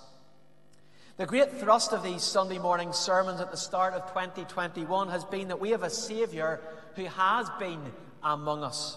The 1.23 1.29
great 1.29 1.53
thrust 1.53 1.93
of 1.93 2.03
these 2.03 2.25
Sunday 2.25 2.59
morning 2.59 2.93
sermons 2.93 3.41
at 3.41 3.53
the 3.53 3.57
start 3.57 3.95
of 3.95 4.09
2021 4.09 5.09
has 5.11 5.25
been 5.25 5.47
that 5.47 5.61
we 5.61 5.71
have 5.71 5.85
a 5.85 5.89
Saviour 5.89 6.61
who 6.97 7.05
has 7.05 7.49
been 7.61 7.81
among 8.25 8.65
us. 8.65 8.97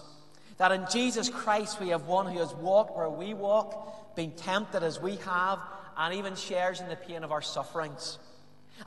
That 0.58 0.72
in 0.72 0.86
Jesus 0.90 1.28
Christ 1.28 1.78
we 1.78 1.90
have 1.90 2.08
one 2.08 2.26
who 2.26 2.40
has 2.40 2.52
walked 2.52 2.96
where 2.96 3.08
we 3.08 3.32
walk, 3.32 4.16
been 4.16 4.32
tempted 4.32 4.82
as 4.82 5.00
we 5.00 5.14
have, 5.18 5.60
and 5.96 6.14
even 6.14 6.34
shares 6.34 6.80
in 6.80 6.88
the 6.88 6.96
pain 6.96 7.22
of 7.22 7.30
our 7.30 7.42
sufferings. 7.42 8.18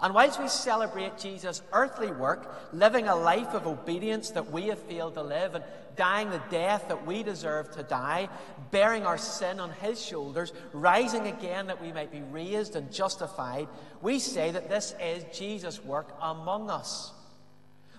And 0.02 0.14
whilst 0.14 0.38
we 0.38 0.50
celebrate 0.50 1.18
Jesus' 1.18 1.62
earthly 1.72 2.12
work, 2.12 2.74
living 2.74 3.08
a 3.08 3.16
life 3.16 3.54
of 3.54 3.66
obedience 3.66 4.32
that 4.32 4.52
we 4.52 4.68
have 4.68 4.80
failed 4.80 5.14
to 5.14 5.24
live, 5.24 5.56
and 5.56 5.64
dying 6.00 6.30
the 6.30 6.42
death 6.50 6.88
that 6.88 7.06
we 7.06 7.24
deserve 7.24 7.70
to 7.72 7.84
die, 7.84 8.30
bearing 8.72 9.06
our 9.06 9.18
sin 9.18 9.60
on 9.60 9.70
his 9.82 10.02
shoulders, 10.02 10.54
rising 10.72 11.28
again 11.28 11.68
that 11.68 11.82
we 11.82 11.92
might 11.92 12.10
be 12.10 12.22
raised 12.22 12.78
and 12.78 12.90
justified, 12.90 13.68
we 14.02 14.18
say 14.18 14.50
that 14.50 14.70
this 14.70 14.96
is 15.04 15.26
Jesus' 15.38 15.84
work 15.84 16.16
among 16.22 16.70
us. 16.70 17.12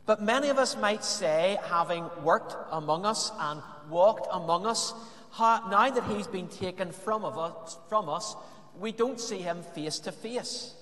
But 0.07 0.23
many 0.23 0.49
of 0.49 0.57
us 0.57 0.79
might 0.79 1.05
say, 1.05 1.59
having 1.69 2.09
worked 2.25 2.57
among 2.71 3.05
us 3.05 3.31
and 3.39 3.61
walked 3.91 4.27
among 4.33 4.65
us, 4.65 4.95
now 5.39 5.91
that 5.91 6.05
he's 6.05 6.27
been 6.27 6.49
taken 6.49 6.93
from, 6.93 7.27
us, 7.27 7.77
from 7.91 8.09
us, 8.09 8.35
we 8.79 8.93
don't 8.93 9.21
see 9.21 9.43
him 9.43 9.63
face 9.75 9.99
to 9.99 10.11
face. 10.11 10.75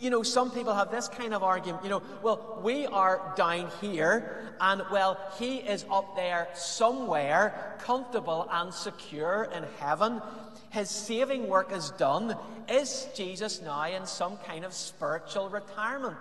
You 0.00 0.10
know, 0.10 0.22
some 0.22 0.50
people 0.52 0.74
have 0.74 0.92
this 0.92 1.08
kind 1.08 1.34
of 1.34 1.42
argument, 1.42 1.82
you 1.82 1.90
know, 1.90 2.02
well, 2.22 2.60
we 2.62 2.86
are 2.86 3.32
down 3.36 3.70
here, 3.80 4.46
and 4.60 4.82
well, 4.92 5.18
he 5.38 5.56
is 5.56 5.84
up 5.90 6.14
there 6.14 6.48
somewhere, 6.54 7.76
comfortable 7.80 8.48
and 8.50 8.72
secure 8.72 9.48
in 9.52 9.64
heaven. 9.80 10.22
His 10.70 10.88
saving 10.88 11.48
work 11.48 11.72
is 11.72 11.90
done. 11.92 12.36
Is 12.68 13.08
Jesus 13.14 13.60
now 13.60 13.88
in 13.88 14.06
some 14.06 14.36
kind 14.46 14.64
of 14.64 14.72
spiritual 14.72 15.48
retirement? 15.48 16.18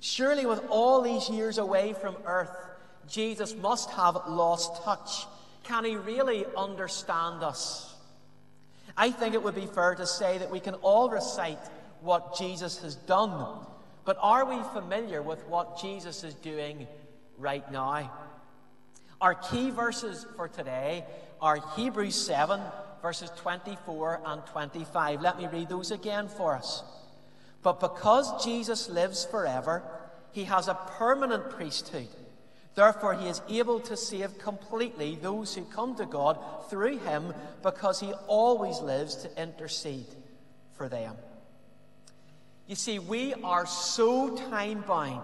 Surely, 0.00 0.46
with 0.46 0.62
all 0.68 1.02
these 1.02 1.28
years 1.28 1.58
away 1.58 1.92
from 1.92 2.14
earth, 2.24 2.54
Jesus 3.08 3.56
must 3.56 3.90
have 3.90 4.16
lost 4.28 4.84
touch. 4.84 5.26
Can 5.64 5.84
he 5.84 5.96
really 5.96 6.44
understand 6.56 7.42
us? 7.42 7.94
I 8.96 9.10
think 9.10 9.34
it 9.34 9.42
would 9.42 9.54
be 9.54 9.66
fair 9.66 9.94
to 9.96 10.06
say 10.06 10.38
that 10.38 10.50
we 10.50 10.60
can 10.60 10.74
all 10.74 11.10
recite 11.10 11.58
what 12.00 12.36
Jesus 12.36 12.78
has 12.78 12.94
done. 12.94 13.66
But 14.04 14.18
are 14.20 14.44
we 14.44 14.62
familiar 14.72 15.22
with 15.22 15.44
what 15.46 15.80
Jesus 15.80 16.24
is 16.24 16.34
doing 16.34 16.86
right 17.38 17.70
now? 17.72 18.10
Our 19.20 19.34
key 19.34 19.70
verses 19.70 20.26
for 20.36 20.48
today 20.48 21.04
are 21.40 21.58
Hebrews 21.74 22.14
7, 22.14 22.60
verses 23.02 23.30
24 23.36 24.20
and 24.24 24.44
25. 24.46 25.20
Let 25.22 25.38
me 25.38 25.48
read 25.52 25.68
those 25.68 25.90
again 25.90 26.28
for 26.28 26.54
us. 26.54 26.82
But 27.62 27.80
because 27.80 28.44
Jesus 28.44 28.88
lives 28.88 29.24
forever, 29.24 29.82
he 30.32 30.44
has 30.44 30.68
a 30.68 30.74
permanent 30.74 31.50
priesthood. 31.50 32.08
Therefore, 32.74 33.14
he 33.14 33.26
is 33.26 33.40
able 33.48 33.80
to 33.80 33.96
save 33.96 34.38
completely 34.38 35.18
those 35.20 35.54
who 35.54 35.64
come 35.64 35.96
to 35.96 36.04
God 36.04 36.38
through 36.68 36.98
him 36.98 37.32
because 37.62 38.00
he 38.00 38.12
always 38.28 38.80
lives 38.80 39.16
to 39.16 39.42
intercede 39.42 40.14
for 40.74 40.88
them. 40.88 41.16
You 42.66 42.74
see, 42.74 42.98
we 42.98 43.32
are 43.34 43.64
so 43.64 44.36
time 44.36 44.82
bound. 44.86 45.22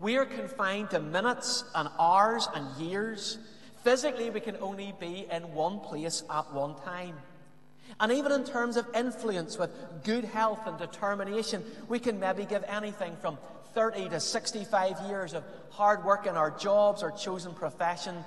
We 0.00 0.16
are 0.16 0.26
confined 0.26 0.90
to 0.90 1.00
minutes 1.00 1.64
and 1.74 1.88
hours 1.98 2.48
and 2.54 2.76
years. 2.76 3.38
Physically, 3.84 4.30
we 4.30 4.40
can 4.40 4.56
only 4.60 4.92
be 4.98 5.26
in 5.30 5.54
one 5.54 5.78
place 5.78 6.24
at 6.28 6.52
one 6.52 6.74
time. 6.82 7.16
And 8.00 8.10
even 8.10 8.32
in 8.32 8.44
terms 8.44 8.76
of 8.76 8.86
influence 8.94 9.58
with 9.58 9.70
good 10.02 10.24
health 10.24 10.60
and 10.66 10.76
determination, 10.76 11.62
we 11.88 12.00
can 12.00 12.18
maybe 12.18 12.44
give 12.44 12.64
anything 12.64 13.16
from 13.22 13.38
30 13.74 14.08
to 14.08 14.20
65 14.20 15.00
years 15.08 15.34
of 15.34 15.44
hard 15.70 16.04
work 16.04 16.26
in 16.26 16.36
our 16.36 16.50
jobs 16.50 17.02
or 17.02 17.12
chosen 17.12 17.54
profession. 17.54 18.24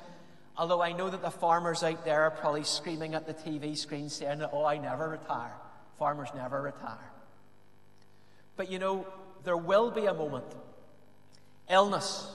Although 0.58 0.82
I 0.82 0.94
know 0.94 1.10
that 1.10 1.22
the 1.22 1.30
farmers 1.30 1.84
out 1.84 2.06
there 2.06 2.24
are 2.24 2.32
probably 2.32 2.64
screaming 2.64 3.16
at 3.16 3.28
the 3.28 3.34
TV 3.34 3.78
screen 3.78 4.10
saying, 4.10 4.42
Oh, 4.54 4.64
I 4.64 4.78
never 4.78 5.10
retire. 5.10 5.54
Farmers 5.98 6.30
never 6.36 6.62
retire. 6.62 7.09
But 8.60 8.70
you 8.70 8.78
know, 8.78 9.08
there 9.46 9.56
will 9.56 9.90
be 9.90 10.08
a 10.08 10.14
moment 10.14 10.44
illness, 11.70 12.30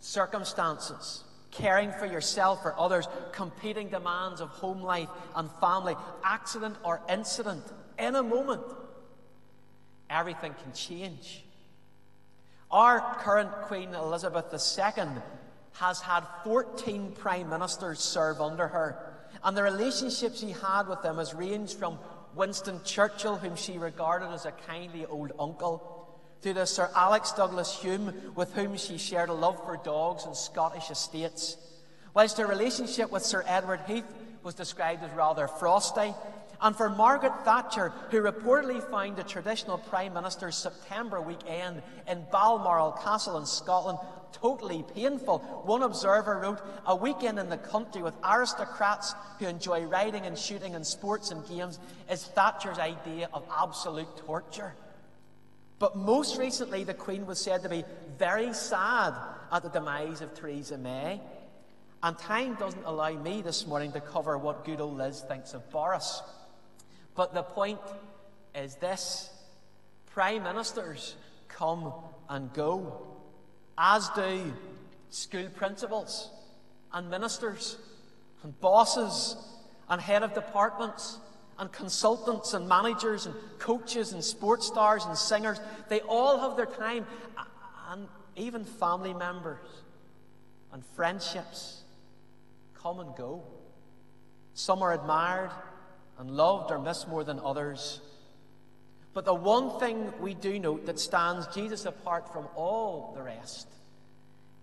circumstances, 0.00 1.22
caring 1.52 1.92
for 1.92 2.04
yourself 2.04 2.64
or 2.64 2.74
others, 2.76 3.06
competing 3.30 3.88
demands 3.88 4.40
of 4.40 4.48
home 4.48 4.82
life 4.82 5.08
and 5.36 5.48
family, 5.60 5.94
accident 6.24 6.74
or 6.82 7.00
incident. 7.08 7.62
In 7.96 8.16
a 8.16 8.24
moment, 8.24 8.62
everything 10.10 10.52
can 10.60 10.72
change. 10.72 11.44
Our 12.68 12.98
current 13.20 13.52
Queen 13.68 13.94
Elizabeth 13.94 14.46
II 14.52 15.04
has 15.74 16.00
had 16.00 16.24
14 16.42 17.12
prime 17.12 17.48
ministers 17.48 18.00
serve 18.00 18.40
under 18.40 18.66
her, 18.66 18.96
and 19.44 19.56
the 19.56 19.62
relationship 19.62 20.34
she 20.34 20.50
had 20.50 20.88
with 20.88 21.02
them 21.02 21.18
has 21.18 21.34
ranged 21.34 21.78
from 21.78 22.00
Winston 22.34 22.80
Churchill, 22.84 23.36
whom 23.36 23.56
she 23.56 23.78
regarded 23.78 24.32
as 24.32 24.46
a 24.46 24.52
kindly 24.52 25.06
old 25.06 25.32
uncle, 25.38 26.08
to 26.42 26.52
the 26.52 26.64
Sir 26.66 26.90
Alec 26.94 27.24
Douglas-Home, 27.36 28.32
with 28.34 28.52
whom 28.54 28.76
she 28.76 28.98
shared 28.98 29.28
a 29.28 29.34
love 29.34 29.64
for 29.64 29.76
dogs 29.76 30.24
and 30.24 30.36
Scottish 30.36 30.90
estates. 30.90 31.56
Whilst 32.14 32.38
her 32.38 32.46
relationship 32.46 33.10
with 33.10 33.24
Sir 33.24 33.44
Edward 33.46 33.80
Heath 33.86 34.04
was 34.42 34.54
described 34.54 35.04
as 35.04 35.10
rather 35.12 35.46
frosty, 35.46 36.14
and 36.62 36.76
for 36.76 36.88
Margaret 36.88 37.32
Thatcher, 37.44 37.92
who 38.10 38.22
reportedly 38.22 38.88
found 38.88 39.16
the 39.16 39.24
traditional 39.24 39.78
Prime 39.78 40.14
Minister's 40.14 40.56
September 40.56 41.20
weekend 41.20 41.82
in 42.08 42.24
Balmoral 42.30 42.92
Castle 42.92 43.36
in 43.38 43.46
Scotland 43.46 43.98
totally 44.32 44.84
painful. 44.94 45.40
One 45.64 45.82
observer 45.82 46.38
wrote, 46.38 46.60
A 46.86 46.94
weekend 46.94 47.40
in 47.40 47.48
the 47.48 47.58
country 47.58 48.00
with 48.00 48.14
aristocrats 48.24 49.14
who 49.40 49.46
enjoy 49.46 49.82
riding 49.82 50.24
and 50.24 50.38
shooting 50.38 50.74
and 50.76 50.86
sports 50.86 51.32
and 51.32 51.46
games 51.48 51.80
is 52.08 52.24
Thatcher's 52.24 52.78
idea 52.78 53.28
of 53.34 53.44
absolute 53.58 54.16
torture. 54.18 54.72
But 55.80 55.96
most 55.96 56.38
recently, 56.38 56.84
the 56.84 56.94
Queen 56.94 57.26
was 57.26 57.40
said 57.40 57.64
to 57.64 57.68
be 57.68 57.84
very 58.16 58.54
sad 58.54 59.14
at 59.50 59.64
the 59.64 59.68
demise 59.68 60.20
of 60.20 60.32
Theresa 60.32 60.78
May. 60.78 61.20
And 62.04 62.16
time 62.18 62.54
doesn't 62.54 62.84
allow 62.84 63.10
me 63.10 63.42
this 63.42 63.66
morning 63.66 63.92
to 63.92 64.00
cover 64.00 64.38
what 64.38 64.64
good 64.64 64.80
old 64.80 64.96
Liz 64.96 65.22
thinks 65.22 65.54
of 65.54 65.68
Boris. 65.70 66.22
But 67.14 67.34
the 67.34 67.42
point 67.42 67.80
is 68.54 68.76
this 68.76 69.30
Prime 70.06 70.42
Ministers 70.42 71.14
come 71.48 71.92
and 72.28 72.52
go 72.52 73.06
as 73.76 74.08
do 74.10 74.52
school 75.10 75.48
principals 75.54 76.30
and 76.92 77.10
ministers 77.10 77.76
and 78.42 78.58
bosses 78.60 79.36
and 79.88 80.00
head 80.00 80.22
of 80.22 80.34
departments 80.34 81.18
and 81.58 81.70
consultants 81.70 82.54
and 82.54 82.68
managers 82.68 83.26
and 83.26 83.34
coaches 83.58 84.12
and 84.12 84.24
sports 84.24 84.66
stars 84.66 85.04
and 85.04 85.16
singers. 85.16 85.60
They 85.88 86.00
all 86.00 86.38
have 86.40 86.56
their 86.56 86.66
time, 86.66 87.06
and 87.90 88.08
even 88.36 88.64
family 88.64 89.12
members 89.12 89.60
and 90.72 90.84
friendships 90.96 91.82
come 92.82 93.00
and 93.00 93.14
go. 93.14 93.42
Some 94.54 94.82
are 94.82 94.92
admired 94.92 95.50
and 96.22 96.30
loved 96.30 96.70
or 96.70 96.78
missed 96.78 97.08
more 97.08 97.24
than 97.24 97.40
others. 97.40 98.00
But 99.12 99.24
the 99.24 99.34
one 99.34 99.80
thing 99.80 100.12
we 100.20 100.34
do 100.34 100.56
note 100.56 100.86
that 100.86 101.00
stands 101.00 101.48
Jesus 101.48 101.84
apart 101.84 102.32
from 102.32 102.46
all 102.54 103.12
the 103.16 103.22
rest 103.22 103.66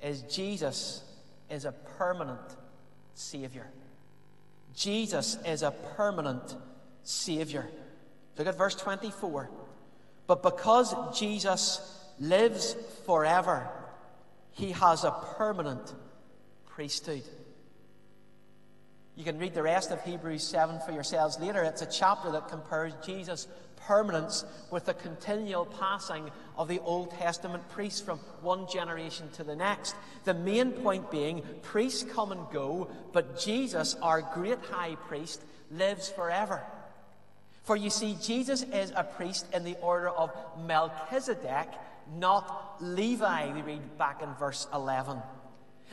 is 0.02 0.22
Jesus 0.22 1.04
is 1.50 1.66
a 1.66 1.74
permanent 1.98 2.40
Savior. 3.14 3.68
Jesus 4.74 5.38
is 5.46 5.62
a 5.62 5.72
permanent 5.98 6.56
Savior. 7.04 7.68
Look 8.38 8.48
at 8.48 8.58
verse 8.58 8.76
24. 8.76 9.50
But 10.28 10.42
because 10.42 10.96
Jesus 11.20 11.82
lives 12.22 12.74
forever, 13.06 13.68
he 14.54 14.72
has 14.72 15.04
a 15.04 15.12
permanent 15.38 15.94
priesthood. 16.68 17.24
You 19.20 19.26
can 19.26 19.38
read 19.38 19.54
the 19.54 19.62
rest 19.62 19.92
of 19.92 20.02
Hebrews 20.06 20.46
7 20.46 20.80
for 20.80 20.94
yourselves 20.94 21.38
later. 21.42 21.62
It's 21.62 21.82
a 21.82 21.86
chapter 21.86 22.32
that 22.32 22.48
compares 22.48 22.94
Jesus' 23.06 23.50
permanence 23.76 24.46
with 24.72 24.86
the 24.86 24.94
continual 24.94 25.66
passing 25.66 26.32
of 26.58 26.70
the 26.70 26.80
Old 26.80 27.12
Testament 27.12 27.68
priests 27.68 28.00
from 28.00 28.20
one 28.40 28.66
generation 28.72 29.28
to 29.34 29.44
the 29.44 29.58
next. 29.58 29.94
The 30.24 30.34
main 30.34 30.72
point 30.72 31.12
being 31.12 31.44
priests 31.64 32.10
come 32.14 32.32
and 32.32 32.50
go, 32.54 32.90
but 33.12 33.38
Jesus, 33.38 33.98
our 34.02 34.22
great 34.22 34.60
high 34.72 34.96
priest, 34.96 35.42
lives 35.70 36.08
forever. 36.08 36.64
For 37.64 37.76
you 37.76 37.90
see, 37.90 38.16
Jesus 38.22 38.64
is 38.64 38.94
a 38.96 39.04
priest 39.04 39.48
in 39.54 39.66
the 39.66 39.76
order 39.82 40.08
of 40.08 40.32
Melchizedek, 40.66 41.68
not 42.18 42.78
Levi, 42.80 43.52
we 43.54 43.64
read 43.64 43.98
back 43.98 44.22
in 44.22 44.34
verse 44.36 44.66
11. 44.74 45.18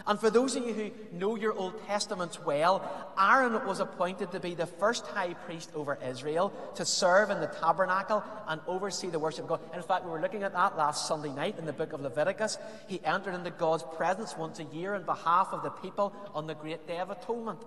And 0.07 0.21
for 0.21 0.31
those 0.31 0.55
of 0.57 0.67
you 0.67 0.73
who 0.73 0.91
know 1.13 1.37
your 1.37 1.53
Old 1.53 1.85
Testaments 1.87 2.45
well, 2.45 2.83
Aaron 3.19 3.67
was 3.67 3.81
appointed 3.81 4.31
to 4.33 4.41
be 4.41 4.55
the 4.55 4.67
first 4.67 5.07
high 5.07 5.35
priest 5.35 5.71
over 5.75 5.99
Israel, 6.07 6.53
to 6.75 6.85
serve 6.85 7.31
in 7.31 7.41
the 7.41 7.47
tabernacle 7.47 8.23
and 8.47 8.61
oversee 8.67 9.09
the 9.09 9.19
worship 9.19 9.45
of 9.45 9.49
God. 9.49 9.61
In 9.75 9.83
fact, 9.83 10.05
we 10.05 10.11
were 10.11 10.21
looking 10.21 10.43
at 10.43 10.53
that 10.53 10.77
last 10.77 11.09
Sunday 11.09 11.33
night 11.33 11.59
in 11.59 11.67
the 11.67 11.73
book 11.73 11.93
of 11.93 12.01
Leviticus. 12.01 12.59
He 12.87 13.01
entered 13.05 13.35
into 13.35 13.51
God's 13.51 13.85
presence 13.97 14.37
once 14.37 14.61
a 14.61 14.65
year 14.65 14.95
on 14.95 15.05
behalf 15.05 15.49
of 15.53 15.63
the 15.63 15.71
people 15.71 16.15
on 16.35 16.47
the 16.47 16.55
great 16.55 16.87
day 16.87 16.99
of 16.99 17.11
atonement. 17.11 17.61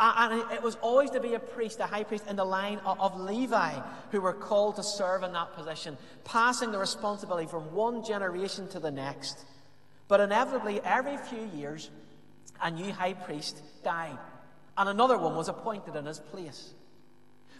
And 0.00 0.52
it 0.52 0.62
was 0.62 0.76
always 0.76 1.10
to 1.10 1.20
be 1.20 1.34
a 1.34 1.40
priest, 1.40 1.80
a 1.80 1.86
high 1.86 2.04
priest 2.04 2.24
in 2.28 2.36
the 2.36 2.44
line 2.44 2.78
of 2.78 3.20
Levi, 3.20 3.80
who 4.12 4.20
were 4.20 4.32
called 4.32 4.76
to 4.76 4.82
serve 4.82 5.24
in 5.24 5.32
that 5.32 5.54
position, 5.54 5.98
passing 6.24 6.70
the 6.70 6.78
responsibility 6.78 7.48
from 7.48 7.72
one 7.74 8.04
generation 8.04 8.68
to 8.68 8.78
the 8.78 8.92
next. 8.92 9.44
But 10.08 10.20
inevitably, 10.20 10.80
every 10.80 11.18
few 11.18 11.50
years, 11.54 11.90
a 12.60 12.70
new 12.70 12.92
high 12.92 13.12
priest 13.12 13.62
died, 13.84 14.18
and 14.76 14.88
another 14.88 15.18
one 15.18 15.36
was 15.36 15.48
appointed 15.48 15.94
in 15.94 16.06
his 16.06 16.18
place. 16.18 16.72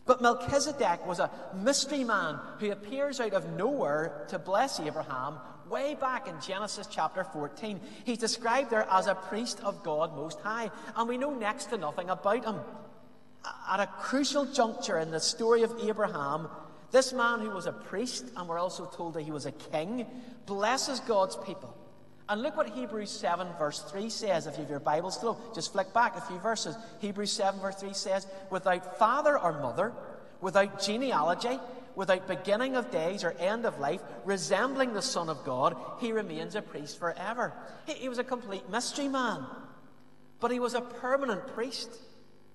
But 0.06 0.22
Melchizedek 0.22 1.06
was 1.06 1.18
a 1.18 1.30
mystery 1.54 2.02
man 2.02 2.38
who 2.58 2.72
appears 2.72 3.20
out 3.20 3.34
of 3.34 3.52
nowhere 3.52 4.24
to 4.28 4.38
bless 4.38 4.80
Abraham 4.80 5.34
way 5.68 5.94
back 5.94 6.26
in 6.26 6.40
Genesis 6.40 6.88
chapter 6.90 7.24
14. 7.24 7.78
He's 8.04 8.16
described 8.16 8.70
there 8.70 8.86
as 8.90 9.06
a 9.06 9.14
priest 9.14 9.60
of 9.62 9.82
God 9.82 10.16
Most 10.16 10.40
High, 10.40 10.70
and 10.96 11.08
we 11.08 11.18
know 11.18 11.34
next 11.34 11.66
to 11.66 11.76
nothing 11.76 12.08
about 12.08 12.44
him. 12.44 12.56
At 13.70 13.80
a 13.80 13.86
crucial 13.86 14.46
juncture 14.46 14.98
in 14.98 15.10
the 15.10 15.20
story 15.20 15.62
of 15.62 15.74
Abraham, 15.82 16.48
this 16.90 17.12
man 17.12 17.40
who 17.40 17.50
was 17.50 17.66
a 17.66 17.72
priest, 17.72 18.24
and 18.34 18.48
we're 18.48 18.58
also 18.58 18.86
told 18.86 19.12
that 19.14 19.22
he 19.22 19.30
was 19.30 19.44
a 19.44 19.52
king, 19.52 20.06
blesses 20.46 21.00
God's 21.00 21.36
people. 21.36 21.76
And 22.28 22.42
look 22.42 22.56
what 22.56 22.68
Hebrews 22.68 23.10
7, 23.10 23.48
verse 23.58 23.80
3 23.80 24.10
says. 24.10 24.46
If 24.46 24.56
you 24.56 24.62
have 24.62 24.70
your 24.70 24.80
Bible 24.80 25.10
still, 25.10 25.40
just 25.54 25.72
flick 25.72 25.94
back 25.94 26.16
a 26.16 26.20
few 26.20 26.38
verses. 26.38 26.76
Hebrews 27.00 27.32
7, 27.32 27.58
verse 27.60 27.76
3 27.76 27.94
says, 27.94 28.26
Without 28.50 28.98
father 28.98 29.38
or 29.38 29.52
mother, 29.52 29.92
without 30.42 30.82
genealogy, 30.82 31.58
without 31.94 32.28
beginning 32.28 32.76
of 32.76 32.90
days 32.90 33.24
or 33.24 33.32
end 33.38 33.64
of 33.64 33.78
life, 33.78 34.02
resembling 34.26 34.92
the 34.92 35.00
Son 35.00 35.30
of 35.30 35.42
God, 35.44 35.74
he 36.00 36.12
remains 36.12 36.54
a 36.54 36.60
priest 36.60 36.98
forever. 36.98 37.52
He, 37.86 37.94
he 37.94 38.08
was 38.10 38.18
a 38.18 38.24
complete 38.24 38.68
mystery 38.68 39.08
man, 39.08 39.46
but 40.38 40.50
he 40.50 40.60
was 40.60 40.74
a 40.74 40.82
permanent 40.82 41.46
priest. 41.54 41.88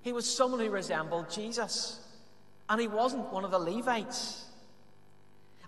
He 0.04 0.14
was 0.14 0.32
someone 0.32 0.60
who 0.60 0.70
resembled 0.70 1.32
Jesus, 1.32 2.00
and 2.70 2.80
he 2.80 2.88
wasn't 2.88 3.34
one 3.34 3.44
of 3.44 3.50
the 3.50 3.60
Levites. 3.60 4.46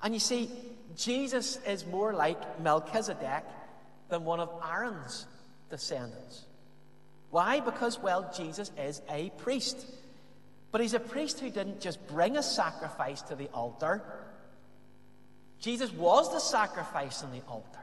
And 0.03 0.13
you 0.13 0.19
see, 0.19 0.51
Jesus 0.95 1.57
is 1.65 1.87
more 1.87 2.13
like 2.13 2.61
Melchizedek 2.61 3.43
than 4.09 4.23
one 4.23 4.39
of 4.39 4.49
Aaron's 4.63 5.25
descendants. 5.69 6.45
Why? 7.31 7.59
Because, 7.59 7.99
well, 7.99 8.31
Jesus 8.35 8.71
is 8.77 9.01
a 9.09 9.29
priest. 9.37 9.85
But 10.71 10.81
he's 10.81 10.93
a 10.93 10.99
priest 10.99 11.39
who 11.39 11.49
didn't 11.49 11.81
just 11.81 12.05
bring 12.07 12.37
a 12.37 12.43
sacrifice 12.43 13.21
to 13.23 13.35
the 13.35 13.47
altar, 13.53 14.03
Jesus 15.59 15.91
was 15.91 16.31
the 16.31 16.39
sacrifice 16.39 17.23
on 17.23 17.31
the 17.31 17.41
altar. 17.47 17.79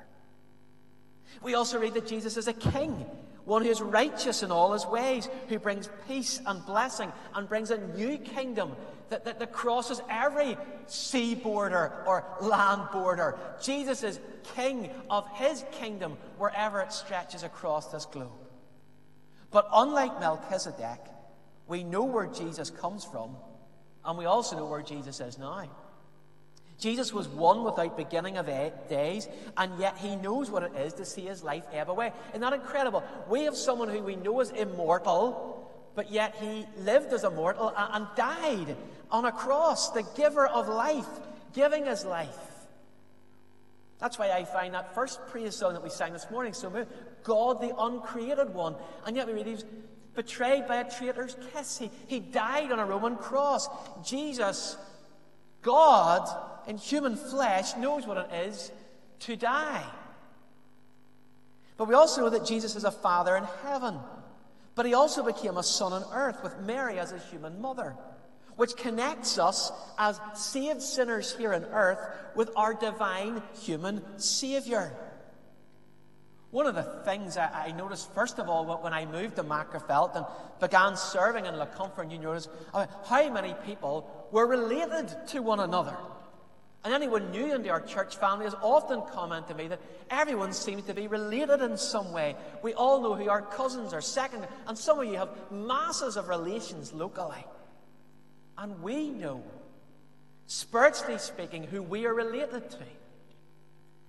We 1.43 1.55
also 1.55 1.81
read 1.81 1.95
that 1.95 2.07
Jesus 2.07 2.37
is 2.37 2.47
a 2.47 2.53
king, 2.53 3.07
one 3.44 3.65
who 3.65 3.71
is 3.71 3.81
righteous 3.81 4.43
in 4.43 4.50
all 4.50 4.73
his 4.73 4.87
ways, 4.87 5.29
who 5.49 5.59
brings 5.59 5.89
peace 6.06 6.41
and 6.47 6.65
blessing 6.65 7.12
and 7.35 7.49
brings 7.49 7.71
a 7.71 7.79
new 7.97 8.19
kingdom 8.19 8.77
that, 9.09 9.25
that, 9.25 9.39
that 9.41 9.53
crosses 9.53 10.00
every 10.09 10.56
sea 10.87 11.35
border 11.35 12.05
or 12.06 12.25
land 12.41 12.83
border. 12.93 13.39
Jesus 13.62 14.03
is 14.03 14.21
king 14.55 14.91
of 15.11 15.29
his 15.35 15.65
kingdom 15.73 16.17
wherever 16.39 16.81
it 16.81 16.93
stretches 16.93 17.43
across 17.43 17.89
this 17.89 18.06
globe. 18.06 18.31
But 19.50 19.69
unlike 19.73 20.19
Melchizedek, 20.19 21.00
we 21.67 21.85
know 21.85 22.05
where 22.05 22.27
Jesus 22.27 22.71
comes 22.71 23.05
from, 23.05 23.37
and 24.05 24.19
we 24.19 24.25
also 24.25 24.56
know 24.56 24.67
where 24.67 24.83
Jesus 24.83 25.21
is 25.21 25.39
now. 25.39 25.69
Jesus 26.82 27.12
was 27.12 27.29
one 27.29 27.62
without 27.62 27.96
beginning 27.96 28.38
of 28.38 28.46
days, 28.46 29.29
and 29.56 29.79
yet 29.79 29.96
he 29.99 30.17
knows 30.17 30.50
what 30.50 30.64
it 30.64 30.73
is 30.75 30.93
to 30.94 31.05
see 31.05 31.20
his 31.20 31.44
life 31.44 31.62
ebb 31.73 31.88
away. 31.88 32.12
Isn't 32.31 32.40
that 32.40 32.52
incredible? 32.55 33.05
We 33.29 33.44
have 33.44 33.56
someone 33.56 33.88
who 33.88 34.02
we 34.02 34.17
know 34.17 34.40
is 34.40 34.50
immortal, 34.50 35.70
but 35.94 36.11
yet 36.11 36.34
he 36.40 36.67
lived 36.79 37.12
as 37.12 37.23
a 37.23 37.31
mortal 37.31 37.73
and 37.76 38.08
died 38.17 38.75
on 39.12 39.25
a 39.26 39.31
cross, 39.31 39.90
the 39.90 40.02
giver 40.17 40.44
of 40.44 40.67
life, 40.69 41.06
giving 41.55 41.87
his 41.87 42.05
life. 42.05 42.34
That's 44.00 44.19
why 44.19 44.32
I 44.32 44.44
find 44.44 44.75
that 44.75 44.93
first 44.93 45.20
praise 45.29 45.55
song 45.55 45.75
that 45.75 45.84
we 45.84 45.88
sang 45.88 46.12
this 46.12 46.29
morning 46.32 46.52
so 46.52 46.69
moving. 46.69 46.88
God, 47.23 47.61
the 47.61 47.73
uncreated 47.79 48.52
one. 48.52 48.75
And 49.06 49.14
yet 49.14 49.29
we 49.29 49.34
read 49.34 49.46
he 49.46 49.52
was 49.52 49.64
betrayed 50.17 50.67
by 50.67 50.79
a 50.79 50.90
traitor's 50.90 51.37
kiss. 51.52 51.79
He, 51.79 51.93
he 52.08 52.19
died 52.19 52.73
on 52.73 52.81
a 52.81 52.84
Roman 52.84 53.14
cross. 53.14 53.69
Jesus, 54.05 54.76
God 55.61 56.29
in 56.67 56.76
human 56.76 57.17
flesh, 57.17 57.76
knows 57.76 58.06
what 58.06 58.17
it 58.17 58.35
is 58.47 58.70
to 59.20 59.37
die. 59.37 59.85
But 61.76 61.88
we 61.88 61.94
also 61.94 62.23
know 62.23 62.31
that 62.31 62.44
Jesus 62.44 62.76
is 62.76 62.85
a 62.85 62.91
father 62.91 63.37
in 63.37 63.44
heaven. 63.64 63.99
But 64.75 64.87
he 64.87 64.94
also 64.94 65.23
became 65.25 65.56
a 65.56 65.62
son 65.62 65.93
on 65.93 66.05
earth 66.14 66.43
with 66.43 66.59
Mary 66.61 66.99
as 66.99 67.11
his 67.11 67.25
human 67.25 67.61
mother 67.61 67.94
which 68.56 68.76
connects 68.76 69.38
us 69.38 69.73
as 69.99 70.20
saved 70.35 70.82
sinners 70.82 71.35
here 71.37 71.55
on 71.55 71.64
earth 71.64 71.99
with 72.35 72.50
our 72.56 72.75
divine 72.75 73.43
human 73.61 74.03
Savior. 74.19 74.93
One 76.50 76.67
of 76.67 76.75
the 76.75 76.82
things 77.05 77.38
I, 77.38 77.69
I 77.69 77.73
noticed, 77.73 78.12
first 78.12 78.38
of 78.38 78.49
all, 78.49 78.67
when 78.82 78.93
I 78.93 79.06
moved 79.06 79.37
to 79.37 79.44
Magherafelt 79.44 80.17
and 80.17 80.26
began 80.61 80.97
serving 80.97 81.47
in 81.47 81.56
La 81.56 81.65
Comfort 81.67 82.11
you 82.11 82.19
notice 82.19 82.49
how 82.73 83.32
many 83.32 83.55
people 83.65 84.29
were 84.31 84.47
related 84.47 85.15
to 85.29 85.41
one 85.41 85.61
another. 85.61 85.97
And 86.84 86.93
anyone 86.93 87.31
new 87.31 87.55
into 87.55 87.70
our 87.70 87.81
church 87.81 88.17
family 88.17 88.44
has 88.44 88.56
often 88.60 89.03
commented 89.12 89.48
to 89.51 89.62
me 89.62 89.69
that 89.69 89.81
everyone 90.10 90.53
seems 90.53 90.84
to 90.84 90.94
be 90.94 91.06
related 91.06 91.62
in 91.62 91.77
some 91.77 92.12
way. 92.12 92.34
We 92.62 92.74
all 92.74 93.01
know 93.01 93.15
who 93.15 93.29
our 93.29 93.43
cousins 93.43 93.93
are, 93.93 94.01
second, 94.01 94.46
and 94.67 94.77
some 94.77 94.98
of 94.98 95.06
you 95.06 95.15
have 95.15 95.31
masses 95.53 96.17
of 96.17 96.29
relations 96.29 96.93
locally. 96.93 97.44
And 98.58 98.82
we 98.82 99.10
know, 99.10 99.44
spiritually 100.48 101.19
speaking, 101.19 101.62
who 101.62 101.82
we 101.82 102.05
are 102.06 102.15
related 102.15 102.70
to. 102.70 102.79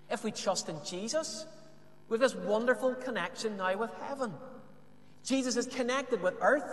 If 0.09 0.23
we 0.23 0.31
trust 0.31 0.67
in 0.67 0.77
Jesus, 0.83 1.45
we 2.09 2.15
have 2.15 2.21
this 2.21 2.35
wonderful 2.35 2.95
connection 2.95 3.55
now 3.57 3.77
with 3.77 3.91
heaven. 4.01 4.33
Jesus 5.23 5.57
is 5.57 5.67
connected 5.67 6.23
with 6.23 6.33
earth, 6.41 6.65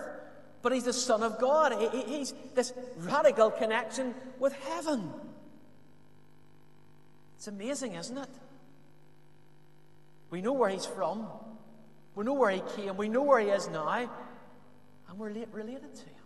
but 0.62 0.72
he's 0.72 0.84
the 0.84 0.92
Son 0.94 1.22
of 1.22 1.38
God. 1.38 1.72
He's 2.06 2.32
this 2.54 2.72
radical 2.96 3.50
connection 3.50 4.14
with 4.38 4.54
heaven. 4.54 5.10
It's 7.40 7.48
amazing, 7.48 7.94
isn't 7.94 8.18
it? 8.18 8.28
We 10.28 10.42
know 10.42 10.52
where 10.52 10.68
he's 10.68 10.84
from, 10.84 11.26
we 12.14 12.22
know 12.22 12.34
where 12.34 12.50
he 12.50 12.62
came, 12.76 12.98
we 12.98 13.08
know 13.08 13.22
where 13.22 13.40
he 13.40 13.48
is 13.48 13.66
now, 13.66 13.88
and 13.88 15.18
we're 15.18 15.30
related 15.50 15.94
to 15.94 16.02
him. 16.02 16.24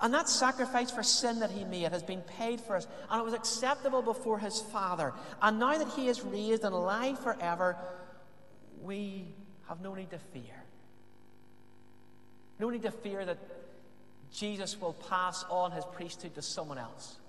And 0.00 0.14
that 0.14 0.26
sacrifice 0.26 0.90
for 0.90 1.02
sin 1.02 1.40
that 1.40 1.50
he 1.50 1.66
made 1.66 1.92
has 1.92 2.02
been 2.02 2.22
paid 2.22 2.62
for 2.62 2.76
us, 2.76 2.86
and 3.10 3.20
it 3.20 3.22
was 3.22 3.34
acceptable 3.34 4.00
before 4.00 4.38
his 4.38 4.58
Father. 4.58 5.12
And 5.42 5.58
now 5.58 5.76
that 5.76 5.88
he 5.88 6.08
is 6.08 6.22
raised 6.22 6.64
and 6.64 6.74
alive 6.74 7.18
forever, 7.18 7.76
we 8.82 9.26
have 9.68 9.82
no 9.82 9.94
need 9.94 10.12
to 10.12 10.18
fear. 10.32 10.64
No 12.58 12.70
need 12.70 12.84
to 12.84 12.90
fear 12.90 13.26
that 13.26 13.36
Jesus 14.32 14.80
will 14.80 14.94
pass 14.94 15.44
on 15.50 15.72
his 15.72 15.84
priesthood 15.92 16.34
to 16.36 16.42
someone 16.42 16.78
else. 16.78 17.19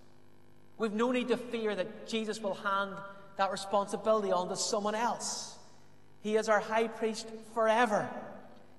We've 0.82 0.92
no 0.92 1.12
need 1.12 1.28
to 1.28 1.38
fear 1.38 1.76
that 1.76 2.08
Jesus 2.08 2.42
will 2.42 2.56
hand 2.56 2.96
that 3.38 3.52
responsibility 3.52 4.32
on 4.32 4.50
to 4.50 4.56
someone 4.56 4.96
else. 4.96 5.56
He 6.24 6.38
is 6.38 6.50
our 6.50 6.60
high 6.60 6.88
priest 6.88 7.28
forever. 7.54 8.10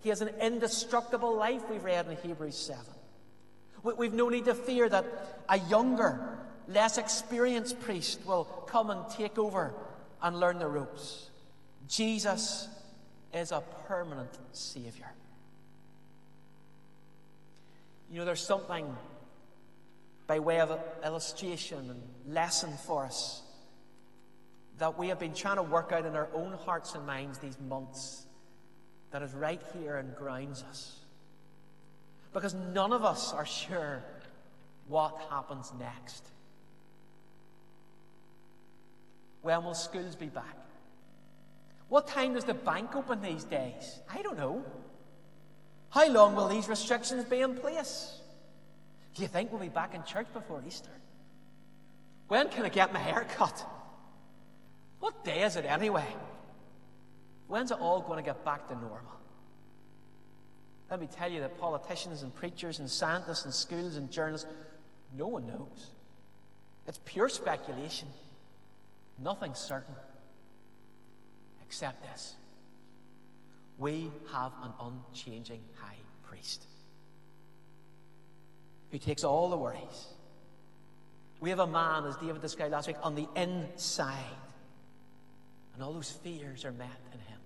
He 0.03 0.09
has 0.09 0.21
an 0.21 0.31
indestructible 0.41 1.37
life, 1.37 1.63
we've 1.71 1.85
read 1.85 2.09
in 2.09 2.17
Hebrews 2.17 2.57
7. 2.57 2.83
We've 3.97 4.13
no 4.13 4.29
need 4.31 4.47
to 4.47 4.55
fear 4.57 4.89
that 4.89 5.07
a 5.49 5.61
younger, 5.61 6.39
less 6.67 6.99
experienced 6.99 7.79
priest 7.79 8.27
will 8.27 8.47
come 8.67 8.91
and 8.91 9.09
take 9.11 9.39
over 9.39 9.73
and 10.21 10.41
learn 10.41 10.59
the 10.59 10.67
ropes. 10.67 11.31
Jesus 11.87 12.67
is 13.33 13.53
a 13.53 13.63
permanent 13.87 14.37
Savior. 14.51 15.13
You 18.11 18.19
know, 18.19 18.25
there's 18.25 18.45
something 18.45 18.93
by 20.33 20.39
way 20.39 20.61
of 20.61 20.81
illustration 21.05 21.91
and 21.91 22.35
lesson 22.35 22.73
for 22.87 23.05
us 23.05 23.43
that 24.79 24.99
we 24.99 25.09
have 25.09 25.19
been 25.19 25.35
trying 25.35 25.57
to 25.57 25.63
work 25.63 25.93
out 25.93 26.07
in 26.07 26.17
our 26.17 26.31
own 26.33 26.55
hearts 26.65 26.95
and 26.95 27.07
minds 27.07 27.39
these 27.39 27.59
months 27.69 28.25
that 29.11 29.21
is 29.21 29.35
right 29.35 29.61
here 29.75 29.99
and 29.99 30.17
grounds 30.17 30.65
us. 30.71 31.01
Because 32.33 32.55
none 32.55 32.95
of 32.95 33.05
us 33.05 33.35
are 33.35 33.45
sure 33.45 34.03
what 34.89 35.21
happens 35.29 35.71
next. 35.79 36.25
When 39.43 39.63
will 39.65 39.75
schools 39.75 40.17
be 40.17 40.29
back? 40.29 40.57
What 41.91 42.07
time 42.07 42.33
does 42.33 42.45
the 42.45 42.55
bank 42.55 42.97
open 42.97 43.21
these 43.21 43.45
days? 43.45 44.01
I 44.11 44.23
don't 44.23 44.39
know. 44.39 44.65
How 45.91 46.09
long 46.09 46.35
will 46.35 46.49
these 46.49 46.69
restrictions 46.69 47.25
be 47.25 47.43
in 47.43 47.55
place? 47.55 48.22
Do 49.15 49.23
you 49.23 49.29
think 49.29 49.53
we'll 49.53 49.61
be 49.61 49.69
back 49.69 49.95
in 49.95 50.03
church 50.05 50.27
before 50.33 50.63
Easter? 50.67 50.91
When 52.29 52.49
can 52.49 52.65
I 52.65 52.69
get 52.69 52.93
my 52.93 52.99
hair 52.99 53.27
cut? 53.37 53.65
What 55.01 55.25
day 55.25 55.43
is 55.43 55.57
it 55.57 55.65
anyway? 55.65 56.07
When's 57.49 57.71
it 57.71 57.79
all 57.79 58.01
going 58.01 58.17
to 58.19 58.25
get 58.25 58.45
back 58.45 58.69
to 58.69 58.75
normal? 58.75 59.21
Let 60.91 61.01
me 61.01 61.09
tell 61.11 61.31
you 61.31 61.41
that 61.41 61.59
politicians 61.59 62.23
and 62.23 62.35
preachers 62.35 62.79
and 62.79 62.89
scientists 62.89 63.45
and 63.45 63.53
schools 63.53 63.97
and 63.97 64.11
journalists, 64.11 64.49
no 65.17 65.27
one 65.27 65.47
knows. 65.47 65.91
It's 66.87 67.01
pure 67.05 67.29
speculation. 67.29 68.09
Nothing's 69.19 69.59
certain. 69.59 69.95
Except 71.67 72.03
this 72.03 72.35
we 73.79 74.11
have 74.33 74.53
an 74.63 74.73
unchanging 74.81 75.61
high 75.75 75.97
priest 76.23 76.67
who 78.93 78.99
takes 78.99 79.25
all 79.25 79.49
the 79.49 79.57
worries. 79.57 80.07
We 81.41 81.51
have 81.51 81.59
a 81.59 81.67
man, 81.67 82.05
as 82.05 82.15
David 82.19 82.41
described 82.41 82.71
last 82.71 82.87
week, 82.87 82.97
on 83.03 83.17
the 83.17 83.27
inside. 83.35 84.17
And 85.75 85.83
all 85.83 85.93
those 85.93 86.11
fears 86.11 86.65
are 86.65 86.73
met 86.73 87.01
in 87.13 87.19
him. 87.19 87.41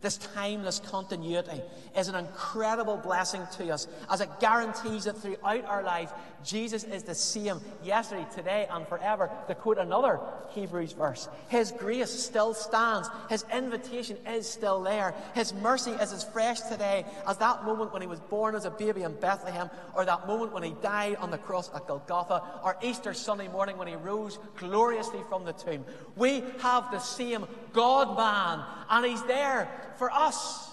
This 0.00 0.16
timeless 0.16 0.78
continuity 0.78 1.60
is 1.96 2.06
an 2.06 2.14
incredible 2.14 2.96
blessing 2.96 3.42
to 3.56 3.70
us 3.74 3.88
as 4.08 4.20
it 4.20 4.28
guarantees 4.38 5.04
that 5.04 5.16
throughout 5.18 5.64
our 5.64 5.82
life, 5.82 6.12
Jesus 6.44 6.84
is 6.84 7.02
the 7.02 7.16
same 7.16 7.60
yesterday, 7.82 8.24
today, 8.32 8.68
and 8.70 8.86
forever. 8.86 9.28
To 9.48 9.54
quote 9.56 9.76
another 9.78 10.20
Hebrews 10.50 10.92
verse, 10.92 11.28
His 11.48 11.72
grace 11.72 12.10
still 12.10 12.54
stands. 12.54 13.08
His 13.28 13.44
invitation 13.52 14.18
is 14.24 14.48
still 14.48 14.80
there. 14.84 15.14
His 15.34 15.52
mercy 15.52 15.90
is 15.90 16.12
as 16.12 16.22
fresh 16.22 16.60
today 16.60 17.04
as 17.26 17.38
that 17.38 17.64
moment 17.64 17.92
when 17.92 18.00
He 18.00 18.06
was 18.06 18.20
born 18.20 18.54
as 18.54 18.66
a 18.66 18.70
baby 18.70 19.02
in 19.02 19.14
Bethlehem, 19.14 19.68
or 19.96 20.04
that 20.04 20.28
moment 20.28 20.52
when 20.52 20.62
He 20.62 20.76
died 20.80 21.16
on 21.16 21.32
the 21.32 21.38
cross 21.38 21.72
at 21.74 21.88
Golgotha, 21.88 22.40
or 22.62 22.76
Easter 22.82 23.12
Sunday 23.14 23.48
morning 23.48 23.76
when 23.76 23.88
He 23.88 23.96
rose 23.96 24.38
gloriously 24.58 25.20
from 25.28 25.44
the 25.44 25.54
tomb. 25.54 25.84
We 26.14 26.44
have 26.60 26.92
the 26.92 27.00
same 27.00 27.48
God 27.72 28.16
man, 28.16 28.64
and 28.90 29.06
He's 29.06 29.22
there 29.24 29.68
for 29.96 30.10
us, 30.10 30.70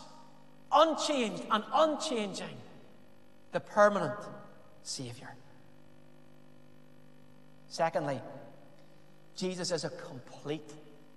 unchanged 0.71 1.43
and 1.51 1.63
unchanging, 1.73 2.57
the 3.51 3.59
permanent 3.59 4.19
Savior. 4.83 5.33
Secondly, 7.67 8.21
Jesus 9.35 9.71
is 9.71 9.83
a 9.83 9.89
complete 9.89 10.71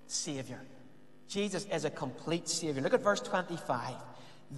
Savior. 0.06 0.60
Jesus 1.28 1.66
is 1.66 1.84
a 1.84 1.90
complete 1.90 2.48
Savior. 2.48 2.82
Look 2.82 2.94
at 2.94 3.02
verse 3.02 3.20
25. 3.20 3.94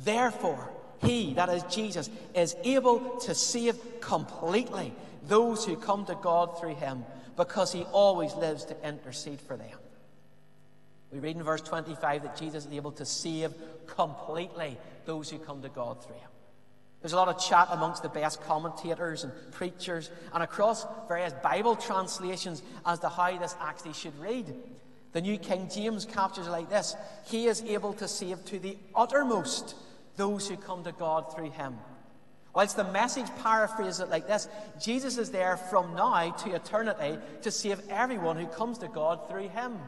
Therefore, 0.05 0.71
he, 1.03 1.35
that 1.35 1.49
is 1.49 1.63
Jesus, 1.65 2.09
is 2.35 2.55
able 2.63 3.19
to 3.21 3.35
save 3.35 4.01
completely 4.01 4.93
those 5.27 5.65
who 5.65 5.77
come 5.77 6.07
to 6.07 6.15
God 6.15 6.59
through 6.61 6.77
him 6.77 7.05
because 7.37 7.73
he 7.73 7.83
always 7.85 8.35
lives 8.35 8.65
to 8.67 8.77
intercede 8.87 9.41
for 9.41 9.57
them. 9.57 9.79
We 11.13 11.19
read 11.19 11.37
in 11.37 11.43
verse 11.43 11.61
25 11.61 12.23
that 12.23 12.37
Jesus 12.37 12.67
is 12.67 12.73
able 12.73 12.93
to 12.93 13.05
save 13.05 13.53
completely 13.87 14.79
those 15.07 15.29
who 15.31 15.39
come 15.39 15.63
to 15.63 15.69
God 15.69 16.05
through 16.05 16.17
him. 16.17 16.29
There's 17.01 17.15
a 17.15 17.17
lot 17.17 17.29
of 17.29 17.43
chat 17.43 17.69
amongst 17.71 18.03
the 18.03 18.09
best 18.11 18.43
commentators 18.43 19.25
and 19.25 19.33
preachers 19.53 20.11
and 20.35 20.43
across 20.43 20.87
various 21.09 21.33
Bible 21.43 21.75
translations 21.75 22.63
as 22.85 22.99
to 23.01 23.09
how 23.09 23.37
this 23.39 23.57
actually 23.61 23.95
should 23.95 24.19
read. 24.21 24.55
The 25.13 25.23
New 25.23 25.39
King 25.39 25.69
James 25.75 26.05
captures 26.05 26.47
it 26.47 26.51
like 26.51 26.69
this 26.69 26.95
He 27.25 27.47
is 27.47 27.63
able 27.63 27.95
to 27.95 28.07
save 28.07 28.45
to 28.47 28.59
the 28.59 28.77
uttermost 28.95 29.75
those 30.17 30.47
who 30.47 30.57
come 30.57 30.85
to 30.85 30.93
God 30.93 31.35
through 31.35 31.51
him. 31.51 31.79
Whilst 32.55 32.77
the 32.77 32.85
message 32.85 33.27
paraphrases 33.43 34.01
it 34.01 34.11
like 34.11 34.27
this 34.27 34.47
Jesus 34.81 35.17
is 35.19 35.31
there 35.31 35.57
from 35.57 35.95
now 35.95 36.31
to 36.31 36.55
eternity 36.55 37.19
to 37.43 37.51
save 37.51 37.81
everyone 37.89 38.37
who 38.37 38.47
comes 38.47 38.79
to 38.79 38.89
God 38.89 39.29
through 39.29 39.49
him 39.49 39.79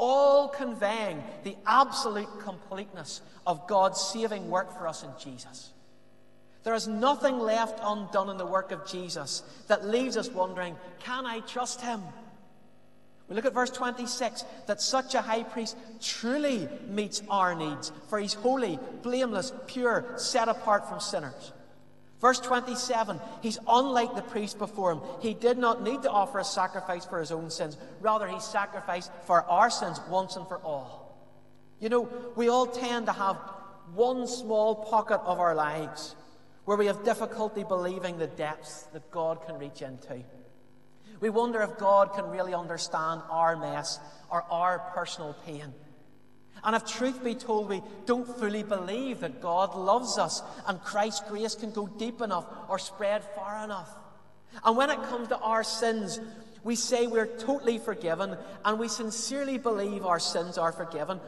all 0.00 0.48
conveying 0.48 1.22
the 1.44 1.54
absolute 1.66 2.40
completeness 2.40 3.20
of 3.46 3.68
God's 3.68 4.00
saving 4.00 4.48
work 4.50 4.72
for 4.76 4.88
us 4.88 5.04
in 5.04 5.10
Jesus. 5.22 5.70
There 6.62 6.74
is 6.74 6.88
nothing 6.88 7.38
left 7.38 7.78
undone 7.82 8.30
in 8.30 8.38
the 8.38 8.46
work 8.46 8.72
of 8.72 8.86
Jesus 8.86 9.42
that 9.68 9.86
leaves 9.86 10.16
us 10.16 10.30
wondering, 10.30 10.74
can 11.00 11.26
I 11.26 11.40
trust 11.40 11.82
him? 11.82 12.02
We 13.28 13.36
look 13.36 13.44
at 13.44 13.52
verse 13.52 13.70
26 13.70 14.44
that 14.66 14.80
such 14.80 15.14
a 15.14 15.20
high 15.20 15.42
priest 15.42 15.76
truly 16.00 16.66
meets 16.88 17.22
our 17.28 17.54
needs, 17.54 17.92
for 18.08 18.18
he's 18.18 18.34
holy, 18.34 18.78
blameless, 19.02 19.52
pure, 19.66 20.14
set 20.16 20.48
apart 20.48 20.88
from 20.88 20.98
sinners. 20.98 21.52
Verse 22.20 22.38
27 22.40 23.20
He's 23.40 23.58
unlike 23.66 24.14
the 24.14 24.22
priest 24.22 24.58
before 24.58 24.92
him. 24.92 25.00
He 25.20 25.34
did 25.34 25.58
not 25.58 25.82
need 25.82 26.02
to 26.02 26.10
offer 26.10 26.38
a 26.38 26.44
sacrifice 26.44 27.04
for 27.04 27.18
his 27.18 27.32
own 27.32 27.50
sins. 27.50 27.76
Rather, 28.00 28.28
he 28.28 28.40
sacrificed 28.40 29.10
for 29.26 29.42
our 29.44 29.70
sins 29.70 30.00
once 30.08 30.36
and 30.36 30.46
for 30.46 30.58
all. 30.58 31.00
You 31.80 31.88
know, 31.88 32.08
we 32.36 32.48
all 32.48 32.66
tend 32.66 33.06
to 33.06 33.12
have 33.12 33.36
one 33.94 34.26
small 34.26 34.74
pocket 34.74 35.20
of 35.24 35.40
our 35.40 35.54
lives 35.54 36.14
where 36.66 36.76
we 36.76 36.86
have 36.86 37.04
difficulty 37.04 37.64
believing 37.64 38.18
the 38.18 38.26
depths 38.26 38.82
that 38.92 39.10
God 39.10 39.44
can 39.46 39.58
reach 39.58 39.82
into. 39.82 40.22
We 41.20 41.30
wonder 41.30 41.60
if 41.62 41.78
God 41.78 42.12
can 42.14 42.30
really 42.30 42.54
understand 42.54 43.22
our 43.30 43.56
mess 43.56 43.98
or 44.30 44.44
our 44.50 44.78
personal 44.94 45.34
pain. 45.44 45.74
And 46.62 46.76
if 46.76 46.84
truth 46.84 47.24
be 47.24 47.34
told, 47.34 47.68
we 47.68 47.82
don't 48.04 48.26
fully 48.38 48.62
believe 48.62 49.20
that 49.20 49.40
God 49.40 49.74
loves 49.74 50.18
us 50.18 50.42
and 50.66 50.82
Christ's 50.82 51.28
grace 51.28 51.54
can 51.54 51.70
go 51.70 51.86
deep 51.86 52.20
enough 52.20 52.44
or 52.68 52.78
spread 52.78 53.24
far 53.34 53.64
enough. 53.64 53.90
And 54.64 54.76
when 54.76 54.90
it 54.90 55.02
comes 55.04 55.28
to 55.28 55.38
our 55.38 55.64
sins, 55.64 56.20
we 56.62 56.76
say 56.76 57.06
we're 57.06 57.26
totally 57.38 57.78
forgiven 57.78 58.36
and 58.64 58.78
we 58.78 58.88
sincerely 58.88 59.58
believe 59.58 60.04
our 60.04 60.18
sins 60.18 60.58
are 60.58 60.72
forgiven, 60.72 61.20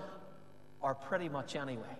or 0.80 0.94
pretty 0.94 1.28
much 1.28 1.56
anyway. 1.56 1.96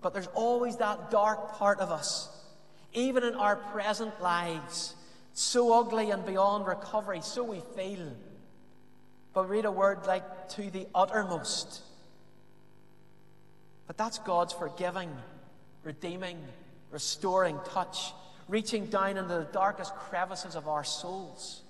But 0.00 0.12
there's 0.12 0.28
always 0.28 0.76
that 0.76 1.10
dark 1.10 1.56
part 1.56 1.80
of 1.80 1.90
us, 1.90 2.28
even 2.92 3.22
in 3.22 3.34
our 3.34 3.56
present 3.56 4.20
lives, 4.20 4.94
so 5.32 5.78
ugly 5.78 6.10
and 6.10 6.24
beyond 6.24 6.66
recovery, 6.66 7.20
so 7.22 7.44
we 7.44 7.60
feel 7.76 8.10
but 9.36 9.50
read 9.50 9.66
a 9.66 9.70
word 9.70 10.06
like 10.06 10.48
to 10.48 10.70
the 10.70 10.86
uttermost. 10.94 11.82
But 13.86 13.98
that's 13.98 14.18
God's 14.20 14.54
forgiving, 14.54 15.14
redeeming, 15.84 16.38
restoring 16.90 17.58
touch, 17.66 18.14
reaching 18.48 18.86
down 18.86 19.18
into 19.18 19.34
the 19.34 19.46
darkest 19.52 19.94
crevices 19.94 20.56
of 20.56 20.68
our 20.68 20.84
souls. 20.84 21.60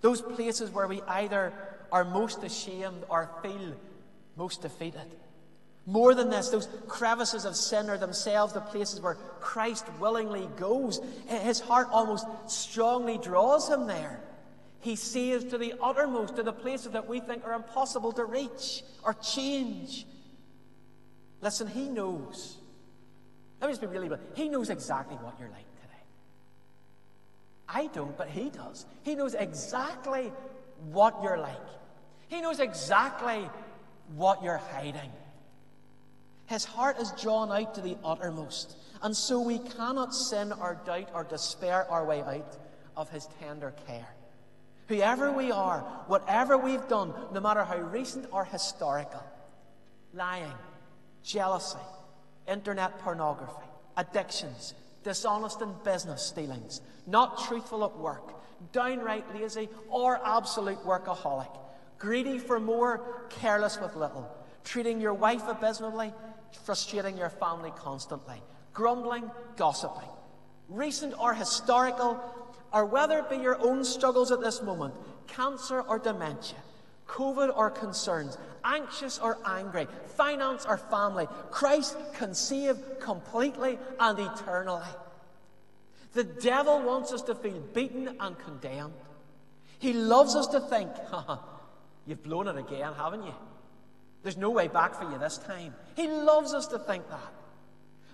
Those 0.00 0.22
places 0.22 0.70
where 0.70 0.86
we 0.86 1.02
either 1.02 1.52
are 1.90 2.04
most 2.04 2.44
ashamed 2.44 3.02
or 3.08 3.28
feel 3.42 3.72
most 4.36 4.62
defeated. 4.62 5.16
More 5.86 6.14
than 6.14 6.30
this, 6.30 6.50
those 6.50 6.68
crevices 6.86 7.44
of 7.44 7.56
sin 7.56 7.90
are 7.90 7.98
themselves 7.98 8.52
the 8.52 8.60
places 8.60 9.00
where 9.00 9.16
Christ 9.40 9.86
willingly 9.98 10.48
goes. 10.56 11.00
His 11.26 11.58
heart 11.58 11.88
almost 11.90 12.28
strongly 12.46 13.18
draws 13.18 13.68
him 13.68 13.88
there. 13.88 14.20
He 14.82 14.96
saves 14.96 15.44
to 15.44 15.58
the 15.58 15.74
uttermost, 15.80 16.34
to 16.36 16.42
the 16.42 16.52
places 16.52 16.90
that 16.92 17.08
we 17.08 17.20
think 17.20 17.44
are 17.46 17.52
impossible 17.52 18.10
to 18.12 18.24
reach 18.24 18.82
or 19.04 19.14
change. 19.14 20.04
Listen, 21.40 21.68
He 21.68 21.88
knows. 21.88 22.56
Let 23.60 23.68
me 23.68 23.72
just 23.72 23.80
be 23.80 23.86
really 23.86 24.08
blunt. 24.08 24.22
He 24.34 24.48
knows 24.48 24.70
exactly 24.70 25.16
what 25.18 25.36
you're 25.38 25.50
like 25.50 25.70
today. 25.80 26.02
I 27.68 27.86
don't, 27.94 28.18
but 28.18 28.28
He 28.28 28.50
does. 28.50 28.84
He 29.04 29.14
knows 29.14 29.34
exactly 29.34 30.32
what 30.90 31.22
you're 31.22 31.38
like. 31.38 31.56
He 32.26 32.40
knows 32.40 32.58
exactly 32.58 33.48
what 34.16 34.42
you're 34.42 34.60
hiding. 34.72 35.12
His 36.46 36.64
heart 36.64 36.98
is 37.00 37.12
drawn 37.12 37.52
out 37.52 37.76
to 37.76 37.80
the 37.80 37.96
uttermost. 38.04 38.76
And 39.00 39.16
so 39.16 39.40
we 39.40 39.60
cannot 39.60 40.12
sin 40.12 40.50
or 40.50 40.80
doubt 40.84 41.10
or 41.14 41.22
despair 41.22 41.88
our 41.88 42.04
way 42.04 42.20
out 42.22 42.58
of 42.96 43.10
His 43.10 43.28
tender 43.38 43.72
care. 43.86 44.08
Whoever 44.88 45.32
we 45.32 45.50
are, 45.50 45.80
whatever 46.06 46.58
we've 46.58 46.86
done, 46.88 47.14
no 47.32 47.40
matter 47.40 47.64
how 47.64 47.78
recent 47.78 48.26
or 48.32 48.44
historical 48.44 49.22
lying, 50.14 50.52
jealousy, 51.22 51.78
internet 52.46 52.98
pornography, 52.98 53.66
addictions, 53.96 54.74
dishonest 55.04 55.60
in 55.62 55.72
business 55.84 56.30
dealings, 56.30 56.80
not 57.06 57.38
truthful 57.46 57.84
at 57.84 57.96
work, 57.96 58.34
downright 58.72 59.24
lazy, 59.34 59.68
or 59.88 60.20
absolute 60.24 60.78
workaholic, 60.84 61.58
greedy 61.98 62.38
for 62.38 62.60
more, 62.60 63.26
careless 63.30 63.80
with 63.80 63.96
little, 63.96 64.30
treating 64.64 65.00
your 65.00 65.14
wife 65.14 65.42
abysmally, 65.48 66.12
frustrating 66.64 67.16
your 67.16 67.30
family 67.30 67.72
constantly, 67.76 68.40
grumbling, 68.72 69.30
gossiping, 69.56 70.08
recent 70.68 71.14
or 71.18 71.34
historical, 71.34 72.20
or 72.72 72.86
whether 72.86 73.18
it 73.18 73.30
be 73.30 73.36
your 73.36 73.58
own 73.60 73.84
struggles 73.84 74.32
at 74.32 74.40
this 74.40 74.62
moment, 74.62 74.94
cancer 75.26 75.80
or 75.80 75.98
dementia, 75.98 76.58
COVID 77.06 77.52
or 77.56 77.70
concerns, 77.70 78.38
anxious 78.64 79.18
or 79.18 79.38
angry, 79.44 79.86
finance 80.16 80.64
or 80.66 80.78
family, 80.78 81.26
Christ 81.50 81.96
can 82.14 82.34
save 82.34 82.76
completely 83.00 83.78
and 84.00 84.18
eternally. 84.18 84.88
The 86.14 86.24
devil 86.24 86.80
wants 86.82 87.12
us 87.12 87.22
to 87.22 87.34
feel 87.34 87.60
beaten 87.74 88.16
and 88.20 88.38
condemned. 88.38 88.94
He 89.78 89.92
loves 89.92 90.36
us 90.36 90.46
to 90.48 90.60
think, 90.60 90.90
"Ha, 91.10 91.42
you've 92.06 92.22
blown 92.22 92.48
it 92.48 92.56
again, 92.56 92.92
haven't 92.94 93.24
you? 93.24 93.34
There's 94.22 94.36
no 94.36 94.50
way 94.50 94.68
back 94.68 94.94
for 94.94 95.10
you 95.10 95.18
this 95.18 95.38
time. 95.38 95.74
He 95.96 96.06
loves 96.06 96.54
us 96.54 96.68
to 96.68 96.78
think 96.78 97.08
that. 97.08 97.32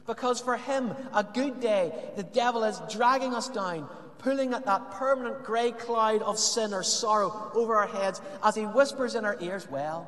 Because 0.06 0.40
for 0.40 0.56
him, 0.56 0.94
a 1.12 1.22
good 1.22 1.60
day, 1.60 1.92
the 2.16 2.22
devil 2.22 2.64
is 2.64 2.80
dragging 2.90 3.34
us 3.34 3.48
down, 3.48 3.86
pulling 4.18 4.52
at 4.54 4.66
that 4.66 4.92
permanent 4.92 5.44
grey 5.44 5.72
cloud 5.72 6.22
of 6.22 6.38
sin 6.38 6.74
or 6.74 6.82
sorrow 6.82 7.50
over 7.54 7.76
our 7.76 7.86
heads 7.86 8.20
as 8.42 8.54
he 8.54 8.62
whispers 8.62 9.14
in 9.14 9.24
our 9.24 9.36
ears, 9.40 9.68
Well, 9.70 10.06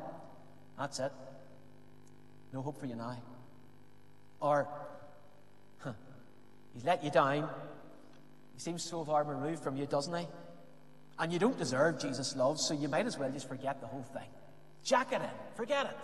that's 0.77 0.99
it. 0.99 1.11
No 2.53 2.61
hope 2.61 2.79
for 2.79 2.85
you 2.85 2.95
now. 2.95 3.17
Or, 4.41 4.67
huh, 5.79 5.93
he's 6.73 6.83
let 6.83 7.03
you 7.03 7.11
down. 7.11 7.49
He 8.53 8.59
seems 8.59 8.83
so 8.83 9.05
far 9.05 9.23
removed 9.23 9.63
from 9.63 9.77
you, 9.77 9.85
doesn't 9.85 10.13
he? 10.13 10.27
And 11.19 11.31
you 11.31 11.39
don't 11.39 11.57
deserve 11.57 12.01
Jesus' 12.01 12.35
love, 12.35 12.59
so 12.59 12.73
you 12.73 12.87
might 12.87 13.05
as 13.05 13.17
well 13.17 13.29
just 13.31 13.47
forget 13.47 13.79
the 13.79 13.87
whole 13.87 14.05
thing. 14.13 14.27
Jack 14.83 15.11
it 15.11 15.21
in, 15.21 15.29
forget 15.55 15.85
it. 15.85 15.97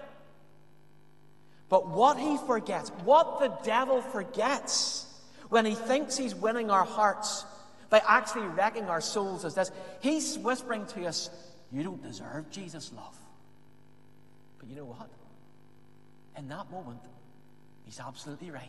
But 1.69 1.87
what 1.89 2.17
he 2.17 2.37
forgets, 2.45 2.89
what 3.03 3.39
the 3.39 3.51
devil 3.63 4.01
forgets 4.01 5.05
when 5.49 5.65
he 5.65 5.75
thinks 5.75 6.15
he's 6.15 6.35
winning 6.35 6.69
our 6.69 6.85
hearts 6.85 7.45
by 7.89 8.01
actually 8.07 8.47
wrecking 8.47 8.85
our 8.85 9.01
souls 9.01 9.45
is 9.45 9.53
this 9.53 9.71
he's 9.99 10.37
whispering 10.37 10.85
to 10.87 11.05
us, 11.05 11.29
You 11.71 11.83
don't 11.83 12.01
deserve 12.01 12.49
Jesus' 12.49 12.91
love. 12.93 13.17
But 14.59 14.69
you 14.69 14.75
know 14.75 14.85
what? 14.85 15.09
In 16.37 16.47
that 16.49 16.69
moment, 16.71 16.99
he's 17.85 17.99
absolutely 17.99 18.51
right. 18.51 18.63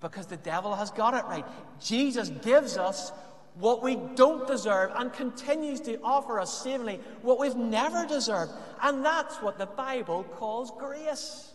Because 0.00 0.26
the 0.26 0.36
devil 0.36 0.74
has 0.74 0.90
got 0.90 1.14
it 1.14 1.24
right. 1.26 1.44
Jesus 1.80 2.30
gives 2.42 2.76
us 2.76 3.12
what 3.54 3.82
we 3.82 3.96
don't 4.14 4.46
deserve 4.46 4.90
and 4.96 5.12
continues 5.12 5.80
to 5.80 6.00
offer 6.02 6.40
us 6.40 6.62
savingly 6.62 7.00
what 7.20 7.38
we've 7.38 7.56
never 7.56 8.06
deserved. 8.06 8.52
And 8.82 9.04
that's 9.04 9.36
what 9.36 9.58
the 9.58 9.66
Bible 9.66 10.24
calls 10.24 10.72
grace. 10.78 11.51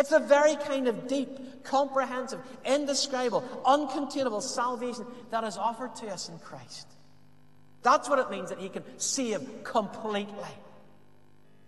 It's 0.00 0.12
a 0.12 0.18
very 0.18 0.56
kind 0.56 0.88
of 0.88 1.06
deep, 1.06 1.62
comprehensive, 1.62 2.40
indescribable, 2.64 3.42
uncontainable 3.66 4.40
salvation 4.40 5.04
that 5.30 5.44
is 5.44 5.58
offered 5.58 5.94
to 5.96 6.06
us 6.06 6.30
in 6.30 6.38
Christ. 6.38 6.88
That's 7.82 8.08
what 8.08 8.18
it 8.18 8.30
means 8.30 8.48
that 8.48 8.58
He 8.58 8.70
can 8.70 8.82
save 8.96 9.62
completely. 9.62 10.54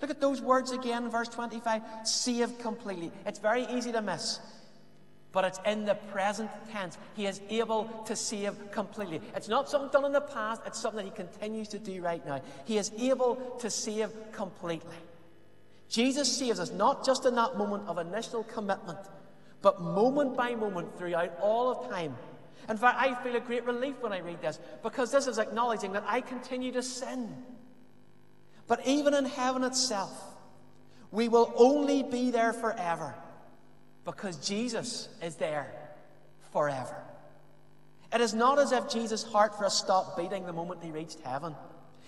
Look 0.01 0.11
at 0.11 0.23
those 0.23 0.41
words 0.41 0.71
again 0.71 1.11
verse 1.11 1.29
25 1.29 1.83
save 2.05 2.59
completely. 2.59 3.13
It's 3.27 3.39
very 3.39 3.67
easy 3.67 3.93
to 3.93 4.01
miss, 4.01 4.41
but 5.33 5.45
it's 5.45 5.61
in 5.67 5.85
the 5.85 5.95
present 5.95 6.51
tense. 6.71 6.97
He 7.15 7.27
is 7.27 7.43
able 7.51 7.85
to 8.07 8.17
save 8.17 8.73
completely. 8.73 9.21
It's 9.37 9.49
not 9.49 9.69
something 9.69 9.91
done 9.91 10.07
in 10.07 10.13
the 10.13 10.23
past, 10.23 10.63
it's 10.65 10.81
something 10.81 11.05
that 11.05 11.11
He 11.11 11.15
continues 11.15 11.69
to 11.69 11.79
do 11.79 12.01
right 12.01 12.25
now. 12.25 12.41
He 12.65 12.79
is 12.79 12.93
able 12.99 13.37
to 13.61 13.69
save 13.69 14.09
completely. 14.33 14.97
Jesus 15.93 16.35
saves 16.39 16.59
us 16.59 16.73
not 16.73 17.05
just 17.05 17.27
in 17.27 17.35
that 17.35 17.59
moment 17.59 17.87
of 17.87 17.99
initial 17.99 18.45
commitment, 18.45 18.99
but 19.61 19.83
moment 19.83 20.35
by 20.35 20.55
moment 20.55 20.97
throughout 20.97 21.39
all 21.39 21.71
of 21.71 21.91
time. 21.91 22.17
In 22.71 22.79
fact, 22.79 22.97
I 22.99 23.15
feel 23.23 23.37
a 23.37 23.41
great 23.41 23.67
relief 23.67 23.97
when 24.01 24.11
I 24.11 24.21
read 24.21 24.41
this 24.41 24.59
because 24.83 25.13
this 25.13 25.27
is 25.27 25.39
acknowledging 25.39 25.93
that 25.93 26.05
I 26.07 26.23
continue 26.23 26.73
to 26.73 26.83
sin. 26.83 27.37
But 28.67 28.87
even 28.87 29.13
in 29.13 29.27
heaven 29.27 29.65
itself, 29.65 30.19
we 31.11 31.29
will 31.29 31.53
only 31.57 32.03
be 32.03 32.31
there 32.31 32.55
forever 32.55 33.15
because 34.07 34.37
Jesus 34.39 35.11
is 35.21 35.37
there 35.37 35.71
forever. 36.53 36.97
It 38.15 38.23
is 38.23 38.33
not 38.33 38.59
as 38.59 38.73
if 38.73 38.89
Jesus' 38.89 39.25
heart 39.25 39.59
for 39.59 39.67
us 39.67 39.79
stopped 39.79 40.17
beating 40.17 40.47
the 40.47 40.55
moment 40.55 40.83
he 40.83 40.91
reached 40.91 41.21
heaven. 41.21 41.55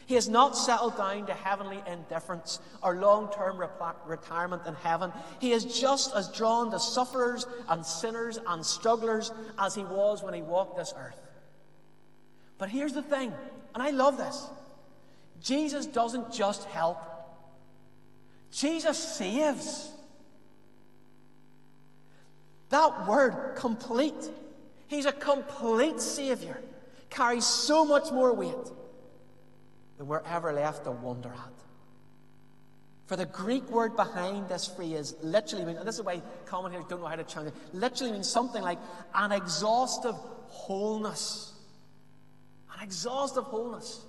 He 0.07 0.15
has 0.15 0.29
not 0.29 0.57
settled 0.57 0.97
down 0.97 1.27
to 1.27 1.35
heavenly 1.35 1.83
indifference 1.87 2.61
or 2.83 2.97
long 2.97 3.31
term 3.33 3.63
retirement 4.07 4.63
in 4.67 4.75
heaven. 4.75 5.13
He 5.41 5.53
is 5.53 5.65
just 5.65 6.15
as 6.15 6.29
drawn 6.29 6.71
to 6.71 6.79
sufferers 6.79 7.47
and 7.69 7.85
sinners 7.85 8.39
and 8.47 8.65
strugglers 8.65 9.33
as 9.59 9.75
he 9.75 9.85
was 9.85 10.23
when 10.23 10.35
he 10.35 10.43
walked 10.43 10.77
this 10.77 10.93
earth. 10.97 11.21
But 12.59 12.69
here's 12.69 12.93
the 12.93 13.03
thing, 13.03 13.33
and 13.75 13.83
I 13.83 13.91
love 13.91 14.19
this 14.19 14.47
Jesus 15.41 15.87
doesn't 15.87 16.33
just 16.33 16.65
help, 16.65 16.99
Jesus 18.51 18.99
saves. 18.99 19.91
That 22.71 23.07
word, 23.07 23.55
complete, 23.57 24.15
he's 24.89 25.07
a 25.07 25.13
complete 25.13 26.01
Savior, 26.01 26.59
carries 27.09 27.45
so 27.45 27.85
much 27.85 28.11
more 28.11 28.33
weight 28.35 28.71
than 30.05 30.09
we're 30.09 30.23
ever 30.27 30.53
left 30.53 30.85
to 30.85 30.91
wonder 30.91 31.31
at. 31.31 31.53
For 33.07 33.17
the 33.17 33.27
Greek 33.27 33.69
word 33.71 33.97
behind 33.97 34.49
this 34.49 34.67
phrase 34.67 35.15
literally 35.23 35.65
means, 35.65 35.79
and 35.79 35.87
this 35.87 35.97
is 35.97 36.03
why 36.03 36.23
commentators 36.47 36.87
don't 36.89 37.01
know 37.01 37.07
how 37.07 37.17
to 37.17 37.25
translate 37.25 37.55
it, 37.55 37.75
literally 37.75 38.13
means 38.13 38.29
something 38.29 38.63
like 38.63 38.79
an 39.15 39.33
exhaustive 39.33 40.15
wholeness. 40.49 41.53
An 42.77 42.83
exhaustive 42.83 43.45
wholeness. 43.45 44.05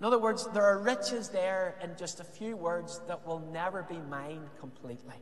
In 0.00 0.06
other 0.06 0.18
words, 0.18 0.48
there 0.52 0.64
are 0.64 0.78
riches 0.78 1.28
there 1.28 1.76
in 1.82 1.96
just 1.96 2.20
a 2.20 2.24
few 2.24 2.56
words 2.56 3.00
that 3.08 3.26
will 3.26 3.40
never 3.52 3.84
be 3.84 3.98
mine 4.10 4.42
completely. 4.60 5.16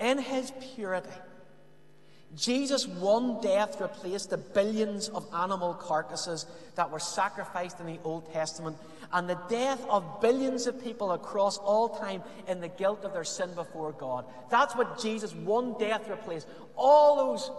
In 0.00 0.18
his 0.18 0.52
purity, 0.74 1.08
Jesus' 2.36 2.86
one 2.86 3.40
death 3.40 3.80
replaced 3.80 4.30
the 4.30 4.36
billions 4.36 5.08
of 5.08 5.26
animal 5.34 5.74
carcasses 5.74 6.46
that 6.74 6.90
were 6.90 6.98
sacrificed 6.98 7.80
in 7.80 7.86
the 7.86 7.98
Old 8.02 8.32
Testament 8.32 8.76
and 9.12 9.28
the 9.28 9.38
death 9.48 9.84
of 9.88 10.20
billions 10.20 10.66
of 10.66 10.82
people 10.82 11.12
across 11.12 11.58
all 11.58 11.88
time 11.88 12.22
in 12.48 12.60
the 12.60 12.68
guilt 12.68 13.04
of 13.04 13.12
their 13.12 13.24
sin 13.24 13.54
before 13.54 13.92
God. 13.92 14.24
That's 14.50 14.74
what 14.74 15.00
Jesus' 15.00 15.34
one 15.34 15.78
death 15.78 16.08
replaced. 16.08 16.48
All 16.76 17.16
those 17.16 17.50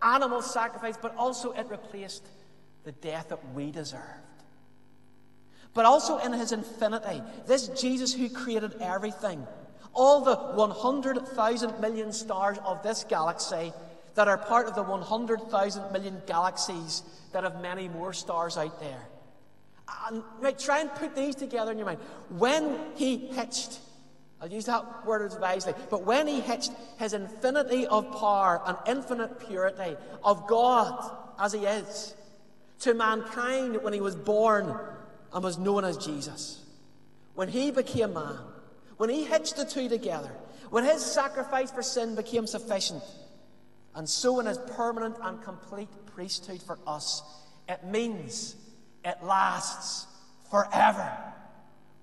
animal 0.00 0.42
sacrifices, 0.42 0.98
but 1.00 1.14
also 1.16 1.52
it 1.52 1.66
replaced 1.68 2.26
the 2.84 2.92
death 2.92 3.28
that 3.28 3.54
we 3.54 3.70
deserved. 3.70 4.04
But 5.74 5.84
also 5.84 6.18
in 6.18 6.32
his 6.32 6.52
infinity, 6.52 7.22
this 7.46 7.68
Jesus 7.68 8.14
who 8.14 8.28
created 8.30 8.76
everything, 8.80 9.46
all 9.92 10.22
the 10.22 10.36
100,000 10.36 11.80
million 11.80 12.12
stars 12.12 12.58
of 12.64 12.82
this 12.82 13.04
galaxy, 13.04 13.72
that 14.14 14.28
are 14.28 14.38
part 14.38 14.66
of 14.66 14.74
the 14.74 14.82
100,000 14.82 15.92
million 15.92 16.22
galaxies 16.26 17.02
that 17.32 17.44
have 17.44 17.60
many 17.60 17.88
more 17.88 18.12
stars 18.12 18.56
out 18.56 18.80
there. 18.80 19.08
And 20.08 20.22
right, 20.40 20.58
try 20.58 20.80
and 20.80 20.90
put 20.94 21.14
these 21.14 21.34
together 21.34 21.72
in 21.72 21.78
your 21.78 21.86
mind. 21.86 22.00
When 22.30 22.78
he 22.94 23.16
hitched, 23.16 23.80
I'll 24.40 24.50
use 24.50 24.66
that 24.66 25.06
word 25.06 25.30
advisedly, 25.32 25.74
but 25.90 26.04
when 26.04 26.26
he 26.26 26.40
hitched 26.40 26.72
his 26.98 27.12
infinity 27.12 27.86
of 27.86 28.10
power 28.12 28.62
and 28.66 28.76
infinite 28.86 29.46
purity 29.46 29.96
of 30.22 30.46
God 30.46 31.16
as 31.38 31.52
he 31.52 31.60
is 31.60 32.14
to 32.80 32.94
mankind 32.94 33.82
when 33.82 33.92
he 33.92 34.00
was 34.00 34.14
born 34.14 34.78
and 35.32 35.44
was 35.44 35.58
known 35.58 35.84
as 35.84 35.96
Jesus, 35.96 36.62
when 37.34 37.48
he 37.48 37.70
became 37.70 38.14
man, 38.14 38.38
when 38.96 39.10
he 39.10 39.24
hitched 39.24 39.56
the 39.56 39.64
two 39.64 39.88
together, 39.88 40.30
when 40.70 40.84
his 40.84 41.04
sacrifice 41.04 41.70
for 41.70 41.82
sin 41.82 42.14
became 42.14 42.46
sufficient 42.46 43.02
and 43.94 44.08
so, 44.08 44.40
in 44.40 44.46
his 44.46 44.58
permanent 44.58 45.16
and 45.22 45.42
complete 45.42 45.88
priesthood 46.06 46.62
for 46.62 46.78
us, 46.86 47.22
it 47.68 47.84
means 47.84 48.56
it 49.04 49.16
lasts 49.22 50.06
forever. 50.50 51.10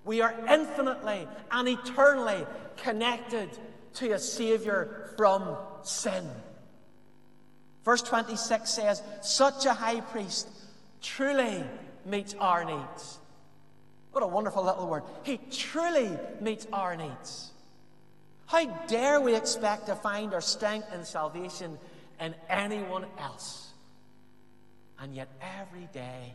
We 0.04 0.20
are 0.20 0.34
infinitely 0.48 1.28
and 1.50 1.68
eternally 1.68 2.46
connected 2.78 3.50
to 3.94 4.12
a 4.12 4.18
Savior 4.18 5.12
from 5.16 5.56
sin. 5.82 6.28
Verse 7.84 8.02
26 8.02 8.70
says, 8.70 9.02
Such 9.20 9.66
a 9.66 9.74
high 9.74 10.00
priest 10.00 10.48
truly 11.00 11.62
meets 12.04 12.34
our 12.34 12.64
needs. 12.64 13.18
What 14.12 14.22
a 14.22 14.26
wonderful 14.26 14.64
little 14.64 14.88
word. 14.88 15.04
He 15.24 15.38
truly 15.50 16.10
meets 16.40 16.66
our 16.72 16.96
needs. 16.96 17.51
How 18.52 18.66
dare 18.86 19.18
we 19.18 19.34
expect 19.34 19.86
to 19.86 19.94
find 19.94 20.34
our 20.34 20.42
strength 20.42 20.86
and 20.92 21.06
salvation 21.06 21.78
in 22.20 22.34
anyone 22.50 23.06
else? 23.18 23.70
And 25.00 25.14
yet, 25.14 25.28
every 25.40 25.88
day, 25.94 26.34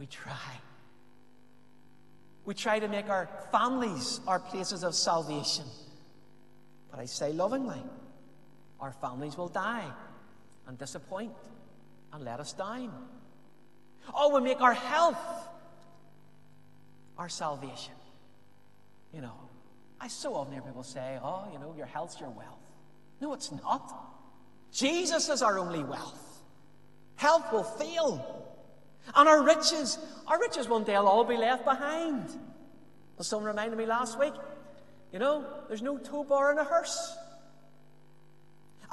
we 0.00 0.06
try. 0.06 0.34
We 2.44 2.54
try 2.54 2.80
to 2.80 2.88
make 2.88 3.08
our 3.08 3.28
families 3.52 4.18
our 4.26 4.40
places 4.40 4.82
of 4.82 4.96
salvation. 4.96 5.66
But 6.90 6.98
I 6.98 7.04
say 7.04 7.32
lovingly, 7.32 7.84
our 8.80 8.90
families 8.90 9.36
will 9.36 9.48
die 9.48 9.88
and 10.66 10.76
disappoint 10.76 11.30
and 12.12 12.24
let 12.24 12.40
us 12.40 12.52
down. 12.52 12.90
Oh, 14.12 14.34
we 14.34 14.40
make 14.40 14.60
our 14.60 14.74
health 14.74 15.48
our 17.16 17.28
salvation. 17.28 17.94
You 19.14 19.20
know, 19.20 19.45
I 20.00 20.08
so 20.08 20.34
often 20.34 20.52
hear 20.52 20.62
people 20.62 20.82
say, 20.82 21.18
oh, 21.22 21.48
you 21.52 21.58
know, 21.58 21.74
your 21.76 21.86
health's 21.86 22.20
your 22.20 22.30
wealth. 22.30 22.60
No, 23.20 23.32
it's 23.32 23.50
not. 23.50 23.92
Jesus 24.72 25.28
is 25.28 25.42
our 25.42 25.58
only 25.58 25.82
wealth. 25.82 26.42
Health 27.16 27.50
will 27.52 27.64
fail. 27.64 28.46
And 29.14 29.28
our 29.28 29.42
riches, 29.42 29.98
our 30.26 30.38
riches 30.38 30.68
one 30.68 30.84
day 30.84 30.98
will 30.98 31.08
all 31.08 31.24
be 31.24 31.36
left 31.36 31.64
behind. 31.64 32.28
Someone 33.20 33.46
reminded 33.46 33.78
me 33.78 33.86
last 33.86 34.18
week, 34.18 34.34
you 35.12 35.18
know, 35.18 35.46
there's 35.68 35.80
no 35.80 35.96
tow 35.96 36.24
bar 36.24 36.52
in 36.52 36.58
a 36.58 36.64
hearse. 36.64 37.16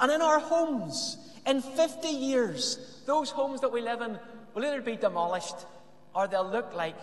And 0.00 0.10
in 0.10 0.22
our 0.22 0.38
homes, 0.38 1.18
in 1.46 1.60
50 1.60 2.08
years, 2.08 3.02
those 3.06 3.30
homes 3.30 3.60
that 3.60 3.70
we 3.70 3.82
live 3.82 4.00
in 4.00 4.18
will 4.54 4.64
either 4.64 4.80
be 4.80 4.96
demolished 4.96 5.66
or 6.14 6.26
they'll 6.26 6.48
look 6.48 6.74
like 6.74 6.96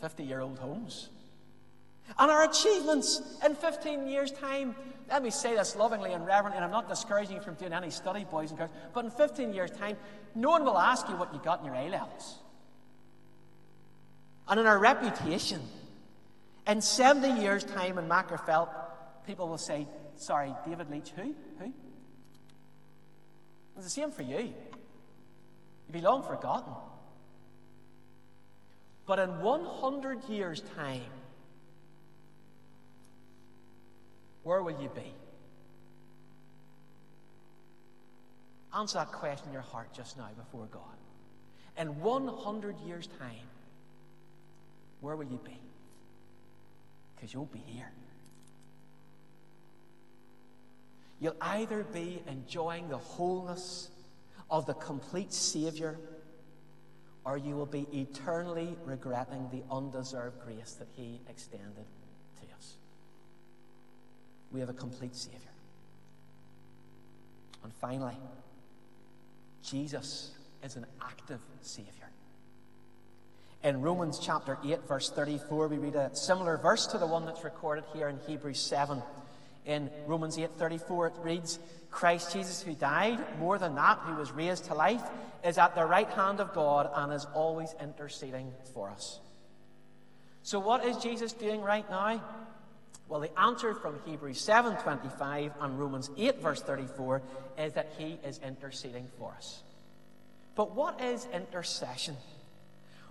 50 0.00 0.24
year 0.24 0.40
old 0.40 0.58
homes. 0.58 1.10
And 2.16 2.30
our 2.30 2.44
achievements 2.44 3.20
in 3.44 3.54
15 3.54 4.08
years' 4.08 4.30
time, 4.32 4.74
let 5.08 5.22
me 5.22 5.30
say 5.30 5.54
this 5.54 5.76
lovingly 5.76 6.12
and 6.12 6.24
reverently, 6.26 6.56
and 6.56 6.64
I'm 6.64 6.70
not 6.70 6.88
discouraging 6.88 7.36
you 7.36 7.42
from 7.42 7.54
doing 7.54 7.72
any 7.72 7.90
study, 7.90 8.24
boys 8.24 8.50
and 8.50 8.58
girls, 8.58 8.70
but 8.94 9.04
in 9.04 9.10
15 9.10 9.52
years' 9.52 9.70
time, 9.70 9.96
no 10.34 10.50
one 10.50 10.64
will 10.64 10.78
ask 10.78 11.08
you 11.08 11.16
what 11.16 11.32
you 11.34 11.40
got 11.42 11.60
in 11.60 11.66
your 11.66 11.74
A 11.74 11.88
levels. 11.88 12.38
And 14.48 14.58
in 14.58 14.66
our 14.66 14.78
reputation, 14.78 15.60
in 16.66 16.80
70 16.80 17.40
years' 17.40 17.64
time 17.64 17.98
in 17.98 18.08
Magherafelt, 18.08 18.68
people 19.26 19.48
will 19.48 19.58
say, 19.58 19.86
Sorry, 20.16 20.52
David 20.66 20.90
Leach, 20.90 21.10
who? 21.10 21.34
Who? 21.60 21.72
It's 23.76 23.84
the 23.84 23.90
same 23.90 24.10
for 24.10 24.22
you. 24.22 24.38
You'd 24.38 25.92
be 25.92 26.00
long 26.00 26.24
forgotten. 26.24 26.72
But 29.06 29.20
in 29.20 29.40
100 29.40 30.24
years' 30.28 30.62
time, 30.76 31.02
where 34.48 34.62
will 34.62 34.80
you 34.80 34.88
be? 34.88 35.12
Answer 38.74 38.96
that 38.96 39.12
question 39.12 39.48
in 39.48 39.52
your 39.52 39.60
heart 39.60 39.92
just 39.92 40.16
now 40.16 40.30
before 40.38 40.66
God. 40.72 40.96
In 41.76 42.00
100 42.00 42.80
years' 42.80 43.08
time, 43.18 43.46
where 45.02 45.16
will 45.16 45.26
you 45.26 45.38
be? 45.44 45.60
Because 47.14 47.34
you'll 47.34 47.44
be 47.44 47.62
here. 47.66 47.92
You'll 51.20 51.36
either 51.42 51.84
be 51.84 52.22
enjoying 52.26 52.88
the 52.88 52.96
wholeness 52.96 53.90
of 54.50 54.64
the 54.64 54.72
complete 54.72 55.30
Savior, 55.30 55.98
or 57.26 57.36
you 57.36 57.54
will 57.54 57.66
be 57.66 57.86
eternally 57.92 58.78
regretting 58.86 59.50
the 59.50 59.62
undeserved 59.70 60.40
grace 60.42 60.72
that 60.78 60.88
He 60.96 61.20
extended. 61.28 61.84
We 64.52 64.60
have 64.60 64.68
a 64.68 64.74
complete 64.74 65.14
Savior. 65.14 65.40
And 67.62 67.72
finally, 67.74 68.16
Jesus 69.62 70.30
is 70.62 70.76
an 70.76 70.86
active 71.02 71.40
Savior. 71.60 71.92
In 73.62 73.82
Romans 73.82 74.18
chapter 74.18 74.56
8, 74.64 74.86
verse 74.86 75.10
34, 75.10 75.68
we 75.68 75.78
read 75.78 75.96
a 75.96 76.14
similar 76.14 76.56
verse 76.56 76.86
to 76.88 76.98
the 76.98 77.06
one 77.06 77.26
that's 77.26 77.44
recorded 77.44 77.84
here 77.92 78.08
in 78.08 78.18
Hebrews 78.26 78.60
7 78.60 79.02
in 79.68 79.90
Romans 80.06 80.38
8:34 80.38 81.08
it 81.08 81.12
reads, 81.18 81.58
Christ 81.90 82.32
Jesus 82.32 82.62
who 82.62 82.74
died, 82.74 83.38
more 83.38 83.58
than 83.58 83.74
that, 83.74 83.98
who 83.98 84.16
was 84.16 84.32
raised 84.32 84.64
to 84.64 84.74
life, 84.74 85.02
is 85.44 85.58
at 85.58 85.74
the 85.74 85.84
right 85.84 86.08
hand 86.10 86.40
of 86.40 86.54
God 86.54 86.90
and 86.94 87.12
is 87.12 87.26
always 87.34 87.74
interceding 87.80 88.52
for 88.72 88.88
us. 88.88 89.20
So 90.42 90.58
what 90.58 90.86
is 90.86 90.96
Jesus 90.96 91.34
doing 91.34 91.60
right 91.60 91.88
now? 91.90 92.22
Well, 93.08 93.20
the 93.20 93.40
answer 93.40 93.74
from 93.74 94.00
Hebrews 94.04 94.40
7:25 94.40 95.52
and 95.60 95.78
Romans 95.78 96.10
8 96.16 96.40
verse 96.40 96.60
34 96.60 97.22
is 97.56 97.72
that 97.72 97.88
he 97.96 98.18
is 98.24 98.38
interceding 98.44 99.08
for 99.18 99.32
us. 99.32 99.62
But 100.54 100.74
what 100.74 101.00
is 101.00 101.26
intercession? 101.32 102.16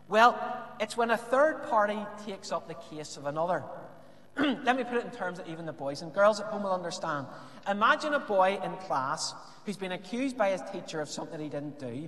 Well, 0.08 0.38
it's 0.80 0.96
when 0.96 1.12
a 1.12 1.18
third 1.18 1.63
party 1.70 2.00
takes 2.26 2.52
up 2.52 2.68
the 2.68 2.76
case 2.96 3.18
of 3.18 3.26
another. 3.26 3.63
let 4.38 4.78
me 4.78 4.84
put 4.84 4.98
it 4.98 5.06
in 5.06 5.12
terms 5.12 5.40
that 5.40 5.48
even 5.48 5.66
the 5.66 5.74
boys 5.74 6.02
and 6.02 6.13
girls 6.13 6.40
at 6.40 6.46
home 6.48 6.63
will 6.63 6.74
understand. 6.74 7.26
Imagine 7.70 8.13
a 8.13 8.20
boy 8.20 8.60
in 8.63 8.72
class 8.78 9.34
who's 9.66 9.78
been 9.78 9.92
accused 9.92 10.38
by 10.38 10.52
his 10.52 10.62
teacher 10.72 11.02
of 11.02 11.10
something 11.10 11.40
he 11.40 11.50
didn't 11.50 11.80
do, 11.80 12.08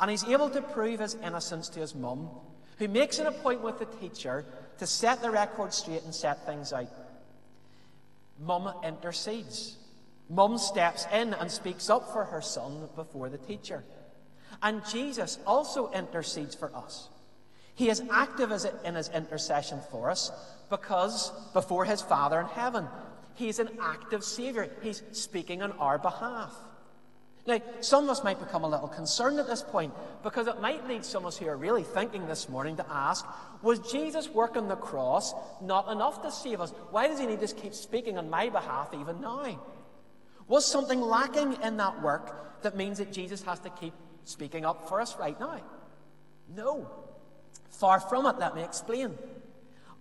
and 0.00 0.10
he's 0.10 0.24
able 0.24 0.50
to 0.50 0.60
prove 0.60 1.00
his 1.00 1.14
innocence 1.16 1.68
to 1.70 1.80
his 1.80 1.94
mum, 1.94 2.28
who 2.78 2.88
makes 2.88 3.18
an 3.18 3.26
appointment 3.26 3.78
with 3.78 3.78
the 3.78 3.96
teacher 3.98 4.44
to 4.78 4.86
set 4.86 5.22
the 5.22 5.30
record 5.30 5.72
straight 5.72 6.02
and 6.04 6.14
set 6.14 6.44
things 6.46 6.72
out. 6.72 6.88
Mum 8.40 8.72
intercedes. 8.84 9.76
Mum 10.30 10.58
steps 10.58 11.06
in 11.12 11.34
and 11.34 11.50
speaks 11.50 11.88
up 11.88 12.12
for 12.12 12.24
her 12.24 12.40
son 12.40 12.88
before 12.94 13.28
the 13.28 13.38
teacher. 13.38 13.84
And 14.62 14.82
Jesus 14.86 15.38
also 15.46 15.90
intercedes 15.92 16.54
for 16.54 16.74
us. 16.74 17.08
He 17.74 17.90
is 17.90 18.02
active 18.10 18.50
in 18.84 18.94
his 18.94 19.08
intercession 19.08 19.80
for 19.90 20.10
us 20.10 20.32
because 20.68 21.32
before 21.52 21.84
his 21.84 22.02
Father 22.02 22.40
in 22.40 22.46
heaven, 22.46 22.86
he's 23.34 23.58
an 23.60 23.68
active 23.80 24.24
Savior. 24.24 24.68
He's 24.82 25.02
speaking 25.12 25.62
on 25.62 25.72
our 25.72 25.98
behalf. 25.98 26.52
Now, 27.48 27.62
some 27.80 28.04
of 28.04 28.10
us 28.10 28.22
might 28.22 28.38
become 28.38 28.64
a 28.64 28.68
little 28.68 28.88
concerned 28.88 29.40
at 29.40 29.46
this 29.46 29.62
point 29.62 29.94
because 30.22 30.48
it 30.48 30.60
might 30.60 30.86
lead 30.86 31.02
some 31.02 31.22
of 31.22 31.28
us 31.28 31.38
who 31.38 31.46
are 31.46 31.56
really 31.56 31.82
thinking 31.82 32.26
this 32.26 32.46
morning 32.46 32.76
to 32.76 32.84
ask 32.90 33.24
Was 33.62 33.78
Jesus' 33.90 34.28
work 34.28 34.58
on 34.58 34.68
the 34.68 34.76
cross 34.76 35.32
not 35.62 35.90
enough 35.90 36.20
to 36.24 36.30
save 36.30 36.60
us? 36.60 36.74
Why 36.90 37.08
does 37.08 37.18
he 37.18 37.24
need 37.24 37.40
to 37.40 37.48
keep 37.48 37.72
speaking 37.72 38.18
on 38.18 38.28
my 38.28 38.50
behalf 38.50 38.90
even 38.92 39.22
now? 39.22 39.58
Was 40.46 40.66
something 40.66 41.00
lacking 41.00 41.56
in 41.62 41.78
that 41.78 42.02
work 42.02 42.62
that 42.62 42.76
means 42.76 42.98
that 42.98 43.14
Jesus 43.14 43.42
has 43.44 43.58
to 43.60 43.70
keep 43.70 43.94
speaking 44.24 44.66
up 44.66 44.86
for 44.86 45.00
us 45.00 45.16
right 45.18 45.40
now? 45.40 45.62
No. 46.54 46.90
Far 47.70 47.98
from 47.98 48.26
it, 48.26 48.38
let 48.38 48.56
me 48.56 48.62
explain. 48.62 49.16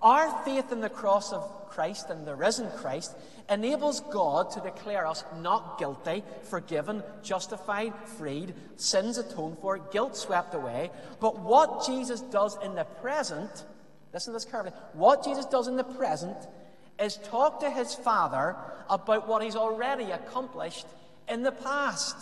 Our 0.02 0.44
faith 0.44 0.72
in 0.72 0.82
the 0.82 0.90
cross 0.90 1.34
of 1.34 1.70
Christ 1.70 2.10
and 2.10 2.26
the 2.26 2.36
risen 2.36 2.70
Christ 2.78 3.16
enables 3.50 4.02
God 4.02 4.52
to 4.52 4.60
declare 4.60 5.08
us 5.08 5.24
not 5.40 5.80
guilty, 5.80 6.24
forgiven, 6.44 7.04
justified, 7.24 7.94
freed, 8.18 8.54
sins 8.76 9.18
atoned 9.18 9.58
for, 9.60 9.78
guilt 9.78 10.16
swept 10.16 10.54
away. 10.54 10.92
But 11.20 11.40
what 11.40 11.86
Jesus 11.86 12.22
does 12.22 12.58
in 12.64 12.76
the 12.76 12.84
present, 12.84 13.66
listen 14.14 14.34
to 14.34 14.36
this 14.36 14.46
carefully, 14.46 14.76
what 14.94 15.24
Jesus 15.24 15.46
does 15.46 15.68
in 15.68 15.78
the 15.78 15.84
present 15.84 16.38
is 17.00 17.18
talk 17.18 17.60
to 17.62 17.70
his 17.70 17.96
Father 17.96 18.56
about 18.90 19.28
what 19.28 19.44
he's 19.44 19.56
already 19.56 20.12
accomplished 20.12 20.86
in 21.28 21.44
the 21.44 21.52
past. 21.52 22.16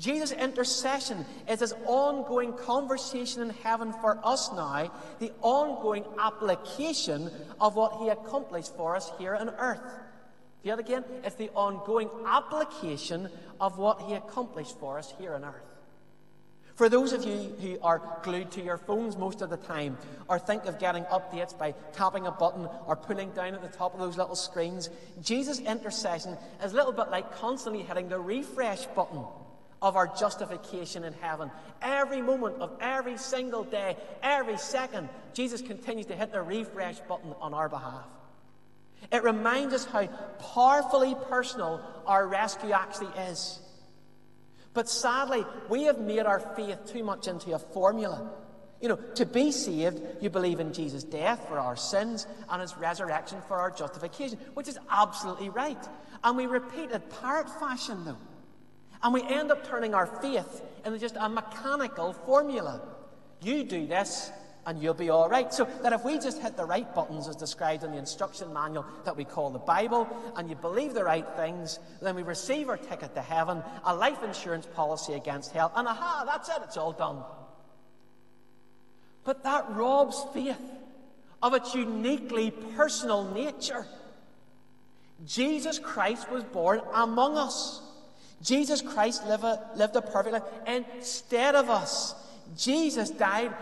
Jesus' 0.00 0.32
intercession 0.32 1.26
is 1.46 1.60
his 1.60 1.74
ongoing 1.84 2.54
conversation 2.54 3.42
in 3.42 3.50
heaven 3.50 3.92
for 3.92 4.18
us 4.24 4.50
now, 4.52 4.90
the 5.18 5.30
ongoing 5.42 6.04
application 6.18 7.30
of 7.60 7.76
what 7.76 7.98
he 7.98 8.08
accomplished 8.08 8.74
for 8.76 8.96
us 8.96 9.12
here 9.18 9.36
on 9.36 9.50
earth. 9.50 9.82
Yet 10.62 10.78
again, 10.78 11.04
it's 11.22 11.36
the 11.36 11.50
ongoing 11.50 12.08
application 12.26 13.28
of 13.60 13.76
what 13.76 14.00
he 14.00 14.14
accomplished 14.14 14.78
for 14.80 14.98
us 14.98 15.12
here 15.18 15.34
on 15.34 15.44
earth. 15.44 15.66
For 16.76 16.88
those 16.88 17.12
of 17.12 17.24
you 17.24 17.54
who 17.60 17.78
are 17.82 18.00
glued 18.22 18.50
to 18.52 18.62
your 18.62 18.78
phones 18.78 19.18
most 19.18 19.42
of 19.42 19.50
the 19.50 19.58
time, 19.58 19.98
or 20.28 20.38
think 20.38 20.64
of 20.64 20.78
getting 20.78 21.04
updates 21.04 21.56
by 21.56 21.74
tapping 21.92 22.26
a 22.26 22.30
button 22.30 22.66
or 22.86 22.96
pulling 22.96 23.32
down 23.32 23.54
at 23.54 23.60
the 23.60 23.76
top 23.76 23.92
of 23.92 24.00
those 24.00 24.16
little 24.16 24.34
screens, 24.34 24.88
Jesus' 25.20 25.58
intercession 25.58 26.38
is 26.64 26.72
a 26.72 26.76
little 26.76 26.92
bit 26.92 27.10
like 27.10 27.36
constantly 27.36 27.82
hitting 27.82 28.08
the 28.08 28.18
refresh 28.18 28.86
button 28.86 29.24
of 29.82 29.96
our 29.96 30.06
justification 30.08 31.04
in 31.04 31.12
heaven. 31.14 31.50
Every 31.80 32.20
moment 32.20 32.56
of 32.60 32.76
every 32.80 33.16
single 33.16 33.64
day, 33.64 33.96
every 34.22 34.58
second, 34.58 35.08
Jesus 35.32 35.62
continues 35.62 36.06
to 36.06 36.16
hit 36.16 36.32
the 36.32 36.42
refresh 36.42 36.98
button 37.00 37.34
on 37.40 37.54
our 37.54 37.68
behalf. 37.68 38.04
It 39.10 39.22
reminds 39.22 39.74
us 39.74 39.86
how 39.86 40.06
powerfully 40.54 41.16
personal 41.28 41.80
our 42.06 42.26
rescue 42.26 42.72
actually 42.72 43.18
is. 43.18 43.60
But 44.74 44.88
sadly, 44.88 45.44
we 45.68 45.84
have 45.84 45.98
made 45.98 46.26
our 46.26 46.40
faith 46.40 46.78
too 46.86 47.02
much 47.02 47.26
into 47.26 47.54
a 47.54 47.58
formula. 47.58 48.30
You 48.80 48.90
know, 48.90 48.96
to 49.16 49.26
be 49.26 49.52
saved, 49.52 50.00
you 50.22 50.30
believe 50.30 50.60
in 50.60 50.72
Jesus' 50.72 51.04
death 51.04 51.46
for 51.48 51.58
our 51.58 51.76
sins 51.76 52.26
and 52.48 52.62
his 52.62 52.76
resurrection 52.76 53.38
for 53.48 53.56
our 53.56 53.70
justification, 53.70 54.38
which 54.54 54.68
is 54.68 54.78
absolutely 54.90 55.48
right. 55.48 55.82
And 56.22 56.36
we 56.36 56.46
repeat 56.46 56.90
it 56.90 57.10
parrot 57.20 57.48
fashion, 57.58 58.04
though. 58.04 58.16
And 59.02 59.14
we 59.14 59.22
end 59.22 59.50
up 59.50 59.66
turning 59.66 59.94
our 59.94 60.06
faith 60.06 60.62
into 60.84 60.98
just 60.98 61.16
a 61.18 61.28
mechanical 61.28 62.12
formula. 62.12 62.80
You 63.42 63.64
do 63.64 63.86
this, 63.86 64.30
and 64.66 64.82
you'll 64.82 64.94
be 64.94 65.08
all 65.08 65.28
right. 65.28 65.52
So 65.52 65.66
that 65.82 65.92
if 65.92 66.04
we 66.04 66.18
just 66.18 66.40
hit 66.40 66.56
the 66.56 66.64
right 66.64 66.94
buttons 66.94 67.26
as 67.26 67.36
described 67.36 67.82
in 67.82 67.92
the 67.92 67.98
instruction 67.98 68.52
manual 68.52 68.84
that 69.04 69.16
we 69.16 69.24
call 69.24 69.50
the 69.50 69.58
Bible, 69.58 70.08
and 70.36 70.50
you 70.50 70.56
believe 70.56 70.92
the 70.92 71.04
right 71.04 71.26
things, 71.36 71.78
then 72.02 72.14
we 72.14 72.22
receive 72.22 72.68
our 72.68 72.76
ticket 72.76 73.14
to 73.14 73.22
heaven, 73.22 73.62
a 73.84 73.94
life 73.94 74.22
insurance 74.22 74.66
policy 74.66 75.14
against 75.14 75.52
hell, 75.52 75.72
and 75.74 75.88
aha, 75.88 76.24
that's 76.26 76.48
it, 76.48 76.58
it's 76.62 76.76
all 76.76 76.92
done. 76.92 77.22
But 79.24 79.42
that 79.44 79.70
robs 79.70 80.24
faith 80.34 80.60
of 81.42 81.54
its 81.54 81.74
uniquely 81.74 82.50
personal 82.50 83.24
nature. 83.32 83.86
Jesus 85.26 85.78
Christ 85.78 86.30
was 86.30 86.44
born 86.44 86.80
among 86.94 87.36
us. 87.36 87.82
Jesus 88.42 88.80
Christ 88.80 89.26
lived 89.26 89.44
a, 89.44 89.68
lived 89.76 89.96
a 89.96 90.02
perfect 90.02 90.32
life 90.32 90.42
instead 90.66 91.54
of 91.54 91.68
us. 91.68 92.14
Jesus 92.56 93.10
died 93.10 93.52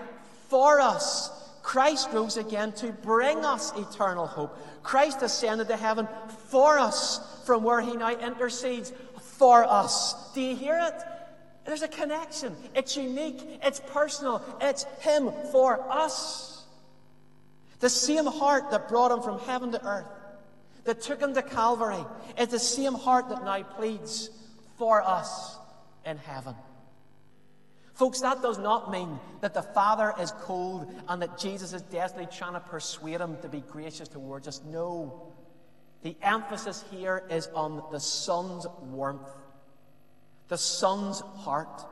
for 0.48 0.80
us. 0.80 1.30
Christ 1.62 2.08
rose 2.12 2.36
again 2.36 2.72
to 2.72 2.92
bring 2.92 3.44
us 3.44 3.72
eternal 3.76 4.26
hope. 4.26 4.56
Christ 4.82 5.20
ascended 5.22 5.68
to 5.68 5.76
heaven 5.76 6.08
for 6.48 6.78
us 6.78 7.20
from 7.44 7.62
where 7.62 7.80
he 7.80 7.96
now 7.96 8.16
intercedes 8.16 8.92
for 9.20 9.64
us. 9.64 10.32
Do 10.32 10.40
you 10.40 10.56
hear 10.56 10.80
it? 10.80 10.94
There's 11.66 11.82
a 11.82 11.88
connection. 11.88 12.56
It's 12.74 12.96
unique, 12.96 13.60
it's 13.62 13.80
personal, 13.88 14.42
it's 14.60 14.84
him 15.00 15.30
for 15.52 15.80
us. 15.92 16.64
The 17.80 17.90
same 17.90 18.24
heart 18.24 18.70
that 18.70 18.88
brought 18.88 19.12
him 19.12 19.22
from 19.22 19.38
heaven 19.40 19.72
to 19.72 19.86
earth, 19.86 20.06
that 20.84 21.02
took 21.02 21.20
him 21.20 21.34
to 21.34 21.42
Calvary, 21.42 22.02
is 22.38 22.48
the 22.48 22.58
same 22.58 22.94
heart 22.94 23.28
that 23.28 23.44
now 23.44 23.62
pleads 23.62 24.30
for 24.78 25.02
us 25.02 25.58
in 26.06 26.16
heaven. 26.16 26.54
Folks, 27.94 28.20
that 28.20 28.42
does 28.42 28.58
not 28.58 28.92
mean 28.92 29.18
that 29.40 29.54
the 29.54 29.62
Father 29.62 30.14
is 30.20 30.30
cold 30.42 30.86
and 31.08 31.20
that 31.20 31.36
Jesus 31.36 31.72
is 31.72 31.82
desperately 31.82 32.28
trying 32.32 32.52
to 32.52 32.60
persuade 32.60 33.20
him 33.20 33.36
to 33.42 33.48
be 33.48 33.60
gracious 33.60 34.06
towards 34.06 34.46
us. 34.46 34.62
No. 34.64 35.32
The 36.02 36.16
emphasis 36.22 36.84
here 36.92 37.24
is 37.28 37.48
on 37.48 37.82
the 37.90 37.98
Son's 37.98 38.66
warmth, 38.82 39.28
the 40.46 40.56
Son's 40.56 41.20
heart. 41.20 41.84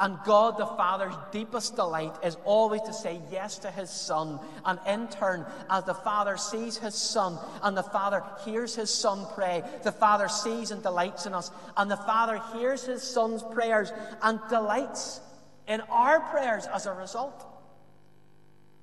And 0.00 0.18
God 0.24 0.56
the 0.56 0.66
Father's 0.66 1.14
deepest 1.30 1.76
delight 1.76 2.14
is 2.24 2.38
always 2.44 2.80
to 2.82 2.92
say 2.92 3.20
yes 3.30 3.58
to 3.58 3.70
His 3.70 3.90
Son. 3.90 4.40
And 4.64 4.78
in 4.88 5.08
turn, 5.08 5.44
as 5.68 5.84
the 5.84 5.94
Father 5.94 6.38
sees 6.38 6.78
His 6.78 6.94
Son 6.94 7.38
and 7.62 7.76
the 7.76 7.82
Father 7.82 8.24
hears 8.44 8.74
His 8.74 8.90
Son 8.90 9.26
pray, 9.34 9.62
the 9.84 9.92
Father 9.92 10.28
sees 10.28 10.70
and 10.70 10.82
delights 10.82 11.26
in 11.26 11.34
us. 11.34 11.50
And 11.76 11.90
the 11.90 11.96
Father 11.98 12.40
hears 12.54 12.84
His 12.84 13.02
Son's 13.02 13.42
prayers 13.42 13.92
and 14.22 14.40
delights 14.48 15.20
in 15.68 15.82
our 15.82 16.20
prayers 16.20 16.66
as 16.66 16.86
a 16.86 16.92
result. 16.92 17.49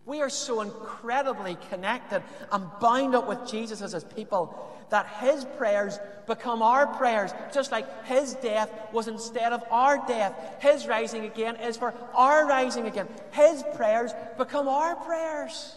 We 0.08 0.22
are 0.22 0.30
so 0.30 0.62
incredibly 0.62 1.58
connected 1.70 2.24
and 2.50 2.66
bound 2.80 3.14
up 3.14 3.28
with 3.28 3.46
Jesus 3.46 3.82
as 3.82 3.92
his 3.92 4.06
people 4.06 4.74
that 4.90 5.06
his 5.20 5.44
prayers 5.58 6.00
become 6.28 6.62
our 6.62 6.88
prayers, 6.88 7.34
just 7.54 7.74
like 7.74 8.06
his 8.06 8.34
death 8.36 8.72
was 8.94 9.10
instead 9.10 9.52
of 9.52 9.62
our 9.70 9.98
death. 10.08 10.34
His 10.62 10.88
rising 10.88 11.26
again 11.26 11.58
is 11.58 11.76
for 11.76 11.94
our 12.14 12.48
rising 12.48 12.88
again. 12.88 13.10
His 13.32 13.66
prayers 13.76 14.14
become 14.38 14.70
our 14.70 14.96
prayers. 14.96 15.76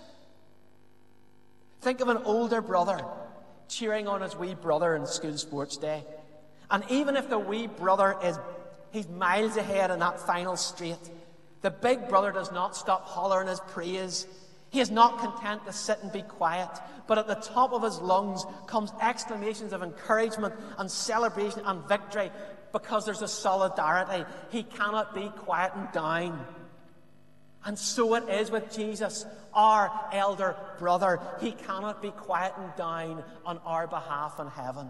Think 1.80 2.00
of 2.00 2.08
an 2.08 2.18
older 2.18 2.60
brother 2.60 3.04
cheering 3.66 4.06
on 4.06 4.20
his 4.20 4.36
wee 4.36 4.54
brother 4.54 4.94
in 4.94 5.06
school 5.06 5.36
sports 5.38 5.76
day. 5.76 6.04
And 6.70 6.84
even 6.88 7.16
if 7.16 7.28
the 7.28 7.38
wee 7.38 7.66
brother 7.66 8.16
is 8.22 8.38
he's 8.92 9.08
miles 9.08 9.56
ahead 9.56 9.90
in 9.90 9.98
that 9.98 10.20
final 10.20 10.56
straight, 10.56 10.98
the 11.62 11.70
big 11.70 12.08
brother 12.08 12.32
does 12.32 12.52
not 12.52 12.76
stop 12.76 13.06
hollering 13.06 13.48
his 13.48 13.60
praise. 13.60 14.26
He 14.70 14.80
is 14.80 14.90
not 14.90 15.18
content 15.18 15.66
to 15.66 15.72
sit 15.72 15.98
and 16.02 16.12
be 16.12 16.22
quiet, 16.22 16.70
but 17.06 17.18
at 17.18 17.26
the 17.26 17.34
top 17.34 17.72
of 17.72 17.82
his 17.82 17.98
lungs 17.98 18.44
comes 18.66 18.92
exclamations 19.02 19.72
of 19.72 19.82
encouragement 19.82 20.54
and 20.78 20.90
celebration 20.90 21.62
and 21.64 21.86
victory 21.88 22.30
because 22.72 23.04
there's 23.04 23.22
a 23.22 23.28
solidarity. 23.28 24.24
He 24.50 24.62
cannot 24.62 25.14
be 25.14 25.28
quiet 25.36 25.72
and 25.74 25.90
down. 25.92 26.46
And 27.64 27.78
so 27.78 28.14
it 28.14 28.28
is 28.28 28.50
with 28.50 28.74
Jesus, 28.74 29.26
our 29.52 29.90
elder 30.12 30.56
brother. 30.78 31.20
He 31.40 31.52
cannot 31.52 32.00
be 32.00 32.10
quiet 32.10 32.54
and 32.56 32.74
down 32.76 33.22
on 33.44 33.58
our 33.66 33.86
behalf 33.86 34.40
in 34.40 34.46
heaven. 34.46 34.88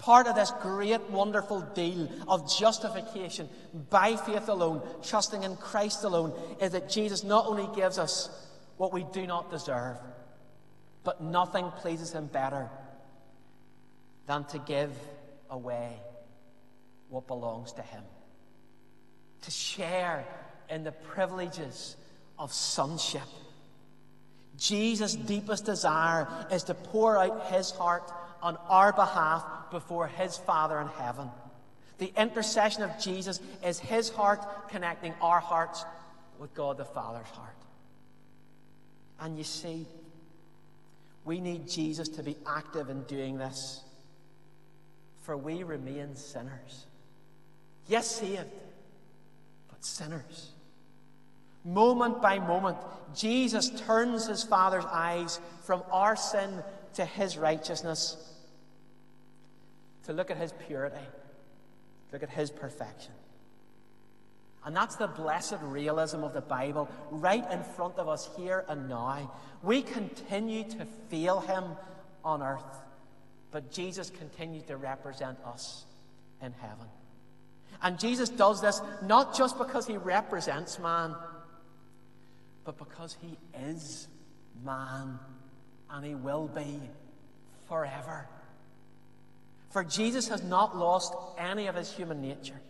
Part 0.00 0.26
of 0.28 0.34
this 0.34 0.50
great, 0.62 1.10
wonderful 1.10 1.60
deal 1.60 2.08
of 2.26 2.50
justification 2.50 3.50
by 3.90 4.16
faith 4.16 4.48
alone, 4.48 4.80
trusting 5.02 5.42
in 5.42 5.56
Christ 5.56 6.04
alone, 6.04 6.32
is 6.58 6.72
that 6.72 6.88
Jesus 6.88 7.22
not 7.22 7.44
only 7.46 7.68
gives 7.76 7.98
us 7.98 8.30
what 8.78 8.94
we 8.94 9.04
do 9.12 9.26
not 9.26 9.50
deserve, 9.50 9.98
but 11.04 11.20
nothing 11.20 11.70
pleases 11.82 12.12
him 12.12 12.28
better 12.28 12.70
than 14.26 14.44
to 14.44 14.58
give 14.60 14.90
away 15.50 15.92
what 17.10 17.26
belongs 17.26 17.74
to 17.74 17.82
him. 17.82 18.04
To 19.42 19.50
share 19.50 20.24
in 20.70 20.82
the 20.82 20.92
privileges 20.92 21.96
of 22.38 22.54
sonship. 22.54 23.28
Jesus' 24.56 25.14
deepest 25.14 25.66
desire 25.66 26.26
is 26.50 26.62
to 26.64 26.74
pour 26.74 27.18
out 27.18 27.48
his 27.52 27.70
heart 27.70 28.10
on 28.42 28.56
our 28.70 28.94
behalf 28.94 29.44
before 29.70 30.06
his 30.06 30.36
Father 30.36 30.80
in 30.80 30.88
heaven. 30.88 31.28
The 31.98 32.12
intercession 32.16 32.82
of 32.82 32.98
Jesus 32.98 33.40
is 33.64 33.78
his 33.78 34.08
heart 34.08 34.40
connecting 34.70 35.14
our 35.20 35.40
hearts 35.40 35.84
with 36.38 36.54
God 36.54 36.78
the 36.78 36.84
Father's 36.84 37.28
heart. 37.28 37.54
And 39.20 39.36
you 39.36 39.44
see, 39.44 39.86
we 41.24 41.40
need 41.40 41.68
Jesus 41.68 42.08
to 42.08 42.22
be 42.22 42.36
active 42.46 42.88
in 42.88 43.02
doing 43.02 43.36
this, 43.36 43.82
for 45.22 45.36
we 45.36 45.62
remain 45.62 46.16
sinners. 46.16 46.86
Yes, 47.86 48.06
saved, 48.06 48.44
but 49.68 49.84
sinners. 49.84 50.52
Moment 51.66 52.22
by 52.22 52.38
moment, 52.38 52.78
Jesus 53.14 53.70
turns 53.82 54.26
his 54.26 54.42
Father's 54.42 54.86
eyes 54.86 55.38
from 55.64 55.82
our 55.92 56.16
sin 56.16 56.62
to 56.94 57.04
his 57.04 57.36
righteousness 57.36 58.16
to 60.04 60.12
look 60.12 60.30
at 60.30 60.36
his 60.36 60.52
purity, 60.66 61.06
look 62.12 62.22
at 62.22 62.30
his 62.30 62.50
perfection. 62.50 63.12
And 64.64 64.76
that's 64.76 64.96
the 64.96 65.06
blessed 65.06 65.56
realism 65.62 66.22
of 66.22 66.34
the 66.34 66.42
Bible 66.42 66.88
right 67.10 67.50
in 67.50 67.62
front 67.62 67.98
of 67.98 68.08
us 68.08 68.28
here 68.36 68.64
and 68.68 68.88
now. 68.88 69.32
We 69.62 69.82
continue 69.82 70.64
to 70.64 70.86
feel 71.08 71.40
him 71.40 71.64
on 72.24 72.42
earth, 72.42 72.78
but 73.50 73.72
Jesus 73.72 74.10
continues 74.10 74.64
to 74.64 74.76
represent 74.76 75.38
us 75.46 75.84
in 76.42 76.52
heaven. 76.52 76.86
And 77.82 77.98
Jesus 77.98 78.28
does 78.28 78.60
this 78.60 78.82
not 79.02 79.34
just 79.34 79.56
because 79.56 79.86
he 79.86 79.96
represents 79.96 80.78
man, 80.78 81.14
but 82.64 82.76
because 82.76 83.16
he 83.22 83.38
is 83.58 84.06
man 84.62 85.18
and 85.90 86.04
he 86.04 86.14
will 86.14 86.48
be 86.48 86.80
forever. 87.66 88.28
For 89.70 89.84
Jesus 89.84 90.28
has 90.28 90.42
not 90.42 90.76
lost 90.76 91.14
any 91.38 91.68
of 91.68 91.76
his 91.76 91.92
human 91.92 92.20
nature. 92.20 92.60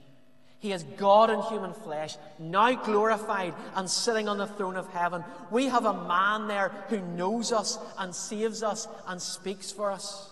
He 0.59 0.73
is 0.73 0.83
God 0.99 1.31
in 1.31 1.41
human 1.43 1.73
flesh, 1.73 2.17
now 2.39 2.75
glorified 2.75 3.55
and 3.75 3.89
sitting 3.89 4.29
on 4.29 4.37
the 4.37 4.47
throne 4.47 4.77
of 4.77 4.87
heaven. 4.89 5.25
We 5.51 5.67
have 5.69 5.87
a 5.87 6.07
man 6.07 6.49
there 6.49 6.71
who 6.89 7.01
knows 7.01 7.51
us 7.51 7.79
and 7.99 8.15
saves 8.15 8.63
us 8.63 8.87
and 9.07 9.21
speaks 9.21 9.73
for 9.73 9.91
us. 9.91 10.31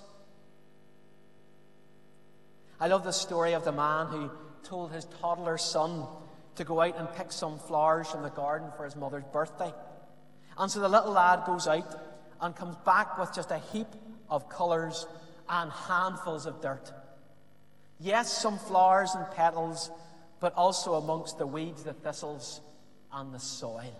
I 2.79 2.89
love 2.89 3.05
the 3.05 3.13
story 3.13 3.55
of 3.55 3.65
the 3.65 3.73
man 3.73 4.07
who 4.09 4.31
told 4.63 4.93
his 4.93 5.07
toddler 5.21 5.57
son 5.57 6.07
to 6.57 6.65
go 6.65 6.83
out 6.83 6.99
and 6.99 7.09
pick 7.15 7.33
some 7.33 7.59
flowers 7.59 8.09
from 8.09 8.23
the 8.23 8.29
garden 8.29 8.69
for 8.77 8.85
his 8.85 8.97
mother's 8.97 9.25
birthday. 9.33 9.73
And 10.59 10.71
so 10.71 10.81
the 10.81 10.89
little 10.91 11.13
lad 11.13 11.45
goes 11.47 11.67
out 11.67 11.99
and 12.41 12.55
comes 12.55 12.77
back 12.85 13.19
with 13.19 13.35
just 13.35 13.51
a 13.51 13.59
heap 13.73 13.89
of 14.29 14.51
colours 14.51 15.07
and 15.49 15.71
handfuls 15.71 16.47
of 16.47 16.61
dirt. 16.61 16.93
Yes, 18.01 18.31
some 18.31 18.59
flowers 18.59 19.15
and 19.15 19.29
petals, 19.33 19.91
but 20.41 20.55
also 20.55 20.95
amongst 20.95 21.39
the 21.39 21.47
weeds, 21.47 21.83
the 21.83 21.93
thistles, 21.93 22.61
and 23.13 23.35
the 23.35 23.41
soil. 23.41 23.97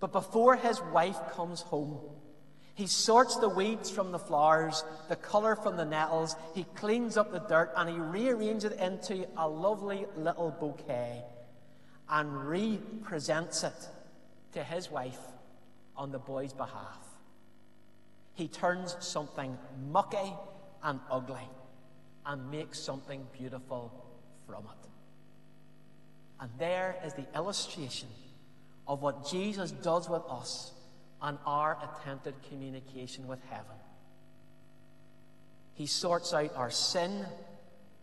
But 0.00 0.12
before 0.12 0.56
his 0.56 0.80
wife 0.92 1.18
comes 1.32 1.60
home, 1.60 2.00
he 2.74 2.86
sorts 2.86 3.36
the 3.36 3.48
weeds 3.48 3.90
from 3.90 4.12
the 4.12 4.18
flowers, 4.18 4.82
the 5.08 5.16
colour 5.16 5.56
from 5.56 5.76
the 5.76 5.84
nettles, 5.84 6.34
he 6.54 6.64
cleans 6.74 7.16
up 7.16 7.30
the 7.30 7.40
dirt, 7.40 7.72
and 7.76 7.90
he 7.90 7.96
rearranges 7.96 8.72
it 8.72 8.80
into 8.80 9.28
a 9.36 9.46
lovely 9.46 10.06
little 10.16 10.50
bouquet. 10.58 11.22
and 12.08 12.46
represents 12.46 13.62
it 13.64 13.88
to 14.52 14.62
his 14.62 14.90
wife 14.90 15.20
on 15.96 16.12
the 16.12 16.18
boy's 16.18 16.52
behalf. 16.52 17.01
He 18.34 18.48
turns 18.48 18.96
something 19.00 19.56
mucky 19.90 20.32
and 20.82 21.00
ugly 21.10 21.48
and 22.24 22.50
makes 22.50 22.78
something 22.78 23.26
beautiful 23.38 23.92
from 24.46 24.64
it. 24.64 24.88
And 26.40 26.50
there 26.58 26.96
is 27.04 27.14
the 27.14 27.26
illustration 27.34 28.08
of 28.88 29.02
what 29.02 29.28
Jesus 29.30 29.70
does 29.70 30.08
with 30.08 30.22
us 30.28 30.72
and 31.20 31.38
our 31.46 31.78
attempted 31.82 32.34
communication 32.48 33.28
with 33.28 33.38
heaven. 33.50 33.76
He 35.74 35.86
sorts 35.86 36.34
out 36.34 36.54
our 36.56 36.70
sin 36.70 37.24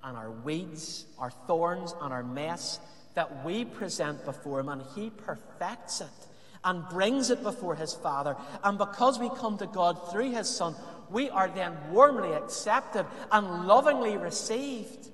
and 0.04 0.18
our 0.18 0.32
weeds, 0.32 1.06
our 1.18 1.32
thorns 1.32 1.94
and 2.02 2.14
our 2.14 2.24
mess 2.24 2.80
that 3.16 3.44
we 3.44 3.66
present 3.66 4.24
before 4.24 4.62
Him, 4.62 4.70
and 4.70 4.82
He 4.96 5.10
perfects 5.10 6.02
it 6.02 6.08
and 6.64 6.88
brings 6.90 7.30
it 7.30 7.44
before 7.44 7.76
His 7.76 7.94
Father. 7.94 8.36
And 8.64 8.78
because 8.78 9.20
we 9.20 9.30
come 9.30 9.58
to 9.58 9.68
God 9.68 10.12
through 10.12 10.32
His 10.32 10.50
Son, 10.50 10.76
we 11.10 11.30
are 11.30 11.48
then 11.48 11.76
warmly 11.92 12.34
accepted 12.34 13.06
and 13.32 13.66
lovingly 13.66 14.18
received. 14.18 15.10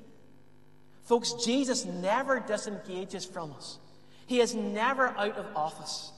Folks, 1.03 1.33
Jesus 1.45 1.85
never 1.85 2.39
disengages 2.39 3.25
from 3.25 3.53
us. 3.53 3.77
He 4.25 4.39
is 4.39 4.55
never 4.55 5.09
out 5.09 5.37
of 5.37 5.45
office. 5.55 6.11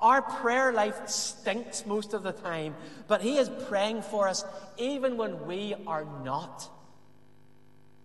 Our 0.00 0.20
prayer 0.20 0.72
life 0.72 1.08
stinks 1.08 1.86
most 1.86 2.12
of 2.12 2.24
the 2.24 2.32
time, 2.32 2.74
but 3.06 3.22
He 3.22 3.38
is 3.38 3.48
praying 3.68 4.02
for 4.02 4.26
us 4.28 4.44
even 4.76 5.16
when 5.16 5.46
we 5.46 5.74
are 5.86 6.04
not. 6.24 6.68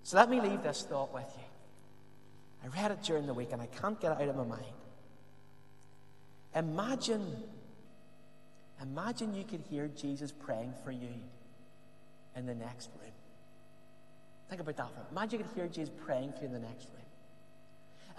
So 0.03 0.15
let 0.15 0.29
me 0.29 0.39
leave 0.39 0.61
this 0.61 0.83
thought 0.83 1.11
with 1.13 1.25
you. 1.35 1.43
I 2.63 2.81
read 2.81 2.91
it 2.91 3.01
during 3.01 3.25
the 3.25 3.33
week 3.33 3.49
and 3.51 3.61
I 3.61 3.65
can't 3.65 3.99
get 3.99 4.11
it 4.11 4.21
out 4.21 4.29
of 4.29 4.35
my 4.37 4.43
mind. 4.43 4.76
Imagine, 6.57 7.37
imagine 8.81 9.35
you 9.35 9.43
could 9.43 9.61
hear 9.69 9.87
Jesus 9.87 10.31
praying 10.31 10.73
for 10.83 10.91
you 10.91 11.13
in 12.35 12.47
the 12.47 12.55
next 12.55 12.89
room. 12.99 13.11
Think 14.49 14.61
about 14.61 14.77
that 14.77 14.89
for. 14.95 15.05
Imagine 15.11 15.39
you 15.39 15.45
could 15.45 15.55
hear 15.55 15.67
Jesus 15.67 15.93
praying 16.05 16.33
for 16.33 16.39
you 16.39 16.47
in 16.47 16.53
the 16.53 16.59
next 16.59 16.85
room. 16.85 17.05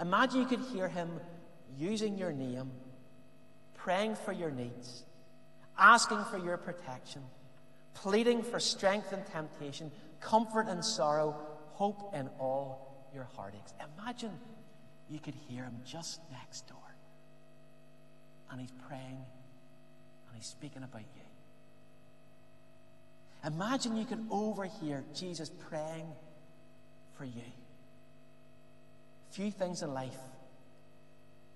Imagine 0.01 0.40
you 0.42 0.46
could 0.46 0.61
hear 0.72 0.88
him 0.88 1.09
using 1.77 2.16
your 2.16 2.33
name, 2.33 2.70
praying 3.74 4.14
for 4.14 4.33
your 4.33 4.53
needs, 4.53 5.03
asking 5.77 6.22
for 6.31 6.38
your 6.38 6.57
protection, 6.57 7.22
pleading 7.94 8.42
for 8.42 8.61
strength 8.61 9.12
in 9.12 9.22
temptation, 9.33 9.90
comfort 10.20 10.68
in 10.68 10.81
sorrow, 10.81 11.35
hope 11.70 12.14
in 12.14 12.29
all 12.38 13.09
your 13.12 13.24
heartaches. 13.35 13.74
Imagine 13.98 14.33
you 15.11 15.18
could 15.18 15.35
hear 15.48 15.64
him 15.64 15.77
just 15.85 16.20
next 16.31 16.68
door. 16.68 16.79
And 18.51 18.61
he's 18.61 18.73
praying 18.89 19.19
and 20.29 20.37
he's 20.37 20.47
speaking 20.47 20.83
about 20.83 21.03
you. 21.03 21.23
Imagine 23.45 23.97
you 23.97 24.05
could 24.05 24.27
overhear 24.31 25.05
Jesus 25.15 25.51
praying 25.69 26.07
for 27.17 27.25
you. 27.25 27.43
Few 29.31 29.51
things 29.51 29.83
in 29.83 29.93
life 29.95 30.19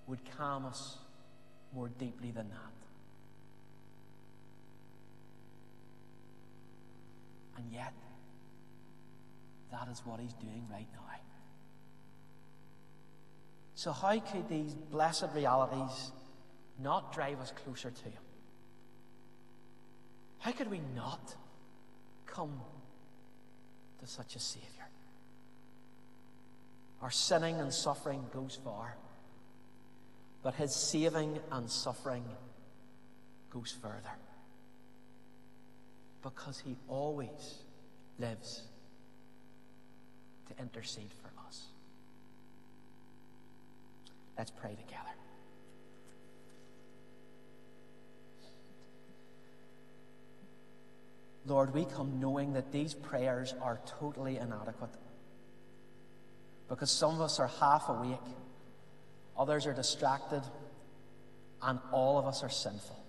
would 0.07 0.19
calm 0.37 0.65
us 0.65 0.97
more 1.73 1.89
deeply 1.89 2.31
than 2.31 2.49
that. 2.49 2.57
And 7.57 7.71
yet, 7.71 7.93
that 9.71 9.87
is 9.91 10.01
what 10.05 10.19
he's 10.19 10.33
doing 10.33 10.65
right 10.71 10.87
now. 10.93 11.03
So, 13.83 13.91
how 13.91 14.17
could 14.17 14.47
these 14.47 14.73
blessed 14.73 15.25
realities 15.35 16.13
not 16.79 17.13
drive 17.13 17.39
us 17.39 17.53
closer 17.63 17.91
to 17.91 18.03
him? 18.03 18.21
How 20.39 20.51
could 20.51 20.69
we 20.69 20.81
not 20.93 21.35
come 22.25 22.59
to 23.99 24.07
such 24.07 24.35
a 24.35 24.39
Savior? 24.39 24.69
Our 27.01 27.11
sinning 27.11 27.59
and 27.59 27.73
suffering 27.73 28.25
goes 28.33 28.57
far, 28.63 28.95
but 30.41 30.55
His 30.55 30.73
saving 30.73 31.39
and 31.51 31.69
suffering 31.69 32.23
goes 33.49 33.75
further. 33.81 34.17
Because 36.21 36.59
He 36.59 36.75
always 36.87 37.63
lives 38.19 38.63
to 40.47 40.61
intercede 40.61 41.11
for 41.21 41.29
us. 41.47 41.67
Let's 44.37 44.51
pray 44.51 44.75
together. 44.75 45.09
Lord, 51.45 51.73
we 51.73 51.85
come 51.85 52.19
knowing 52.19 52.53
that 52.53 52.71
these 52.71 52.93
prayers 52.93 53.53
are 53.61 53.81
totally 53.99 54.37
inadequate. 54.37 54.91
Because 56.69 56.89
some 56.89 57.15
of 57.15 57.21
us 57.21 57.39
are 57.39 57.49
half 57.59 57.89
awake, 57.89 58.17
others 59.37 59.67
are 59.67 59.73
distracted, 59.73 60.41
and 61.61 61.79
all 61.91 62.17
of 62.17 62.25
us 62.25 62.43
are 62.43 62.49
sinful. 62.49 63.03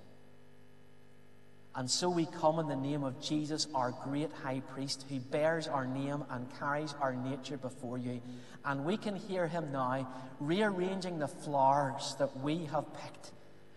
And 1.77 1.91
so 1.91 2.09
we 2.09 2.27
come 2.27 2.61
in 2.61 2.69
the 2.69 2.77
name 2.77 3.03
of 3.03 3.21
Jesus, 3.21 3.67
our 3.75 3.91
great 3.91 4.31
high 4.33 4.61
priest, 4.61 5.07
who 5.09 5.19
bears 5.19 5.67
our 5.67 5.87
name 5.87 6.25
and 6.31 6.47
carries 6.59 6.95
our 7.01 7.15
nature 7.15 7.57
before 7.57 7.99
you. 7.99 8.21
And 8.65 8.85
we 8.85 8.97
can 8.97 9.17
hear 9.17 9.49
him 9.49 9.73
now 9.73 10.09
rearranging 10.39 11.19
the 11.19 11.27
flowers 11.27 12.15
that 12.21 12.39
we 12.41 12.67
have 12.67 12.85
picked, 12.95 13.33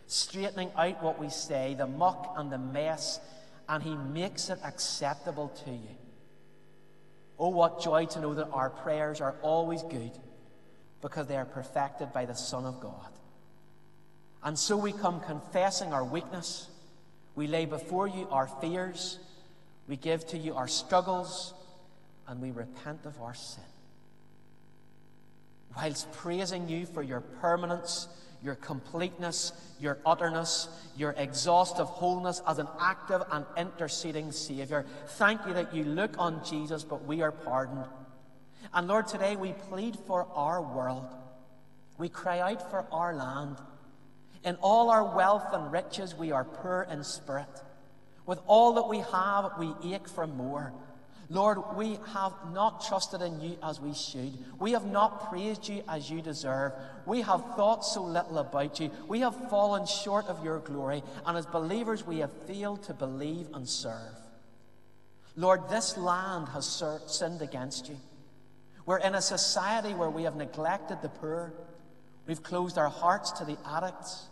straightening 0.05 0.69
out 0.77 1.01
what 1.01 1.19
we 1.19 1.29
say, 1.29 1.73
the 1.75 1.87
muck 1.87 2.35
and 2.37 2.51
the 2.51 2.59
mess, 2.59 3.19
and 3.69 3.83
he 3.83 3.95
makes 3.95 4.49
it 4.49 4.59
acceptable 4.63 5.49
to 5.65 5.71
you. 5.71 5.95
Oh, 7.39 7.49
what 7.49 7.81
joy 7.81 8.05
to 8.05 8.19
know 8.19 8.33
that 8.33 8.49
our 8.51 8.69
prayers 8.69 9.21
are 9.21 9.35
always 9.41 9.83
good 9.83 10.11
because 11.01 11.27
they 11.27 11.37
are 11.37 11.45
perfected 11.45 12.11
by 12.13 12.25
the 12.25 12.33
Son 12.33 12.65
of 12.65 12.79
God. 12.79 13.11
And 14.43 14.57
so 14.57 14.77
we 14.77 14.91
come 14.91 15.19
confessing 15.19 15.93
our 15.93 16.03
weakness. 16.03 16.69
We 17.35 17.47
lay 17.47 17.65
before 17.65 18.07
you 18.07 18.27
our 18.31 18.47
fears. 18.47 19.19
We 19.87 19.97
give 19.97 20.25
to 20.27 20.37
you 20.37 20.55
our 20.55 20.67
struggles. 20.67 21.53
And 22.27 22.41
we 22.41 22.51
repent 22.51 23.05
of 23.05 23.21
our 23.21 23.35
sin. 23.35 23.63
Whilst 25.75 26.11
praising 26.13 26.67
you 26.67 26.85
for 26.85 27.03
your 27.03 27.21
permanence 27.21 28.07
your 28.43 28.55
completeness, 28.55 29.51
your 29.79 29.97
utterness, 30.05 30.67
your 30.95 31.13
exhaustive 31.17 31.87
wholeness 31.87 32.41
as 32.47 32.59
an 32.59 32.67
active 32.79 33.21
and 33.31 33.45
interceding 33.57 34.31
Savior. 34.31 34.85
Thank 35.07 35.45
you 35.47 35.53
that 35.53 35.73
you 35.73 35.83
look 35.83 36.15
on 36.17 36.43
Jesus, 36.43 36.83
but 36.83 37.05
we 37.05 37.21
are 37.21 37.31
pardoned. 37.31 37.85
And 38.73 38.87
Lord, 38.87 39.07
today 39.07 39.35
we 39.35 39.53
plead 39.69 39.97
for 40.07 40.27
our 40.33 40.61
world. 40.61 41.07
We 41.97 42.09
cry 42.09 42.39
out 42.39 42.69
for 42.69 42.85
our 42.91 43.15
land. 43.15 43.57
In 44.43 44.55
all 44.61 44.89
our 44.89 45.15
wealth 45.15 45.47
and 45.53 45.71
riches, 45.71 46.15
we 46.15 46.31
are 46.31 46.43
poor 46.43 46.87
in 46.89 47.03
spirit. 47.03 47.47
With 48.25 48.39
all 48.45 48.73
that 48.73 48.87
we 48.87 48.99
have, 48.99 49.51
we 49.57 49.73
ache 49.93 50.07
for 50.07 50.27
more. 50.27 50.73
Lord, 51.29 51.75
we 51.75 51.99
have 52.13 52.33
not 52.53 52.85
trusted 52.87 53.21
in 53.21 53.41
you 53.41 53.57
as 53.61 53.81
we 53.81 53.93
should. 53.93 54.31
We 54.59 54.71
have 54.71 54.85
not 54.85 55.29
praised 55.29 55.67
you 55.67 55.83
as 55.89 56.09
you 56.09 56.21
deserve. 56.21 56.71
We 57.05 57.21
have 57.21 57.43
thought 57.55 57.83
so 57.83 58.03
little 58.03 58.37
about 58.37 58.79
you. 58.79 58.91
We 59.09 59.19
have 59.19 59.49
fallen 59.49 59.85
short 59.85 60.27
of 60.27 60.43
your 60.43 60.59
glory. 60.59 61.03
And 61.25 61.37
as 61.37 61.45
believers, 61.45 62.07
we 62.07 62.19
have 62.19 62.31
failed 62.47 62.83
to 62.83 62.93
believe 62.93 63.47
and 63.53 63.67
serve. 63.67 64.15
Lord, 65.35 65.69
this 65.69 65.97
land 65.97 66.47
has 66.49 66.81
sinned 67.07 67.41
against 67.41 67.89
you. 67.89 67.97
We're 68.85 68.99
in 68.99 69.13
a 69.13 69.21
society 69.21 69.93
where 69.93 70.09
we 70.09 70.23
have 70.23 70.37
neglected 70.37 71.01
the 71.01 71.09
poor. 71.09 71.51
We've 72.25 72.41
closed 72.41 72.77
our 72.77 72.89
hearts 72.89 73.31
to 73.31 73.45
the 73.45 73.57
addicts. 73.65 74.27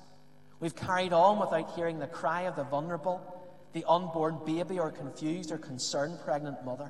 We've 0.61 0.75
carried 0.75 1.11
on 1.11 1.39
without 1.39 1.75
hearing 1.75 1.99
the 1.99 2.07
cry 2.07 2.43
of 2.43 2.55
the 2.55 2.63
vulnerable 2.63 3.34
the 3.75 3.83
unborn 3.89 4.39
baby 4.45 4.79
or 4.79 4.89
confused 4.89 5.51
or 5.51 5.57
concerned 5.57 6.17
pregnant 6.23 6.63
mother. 6.63 6.89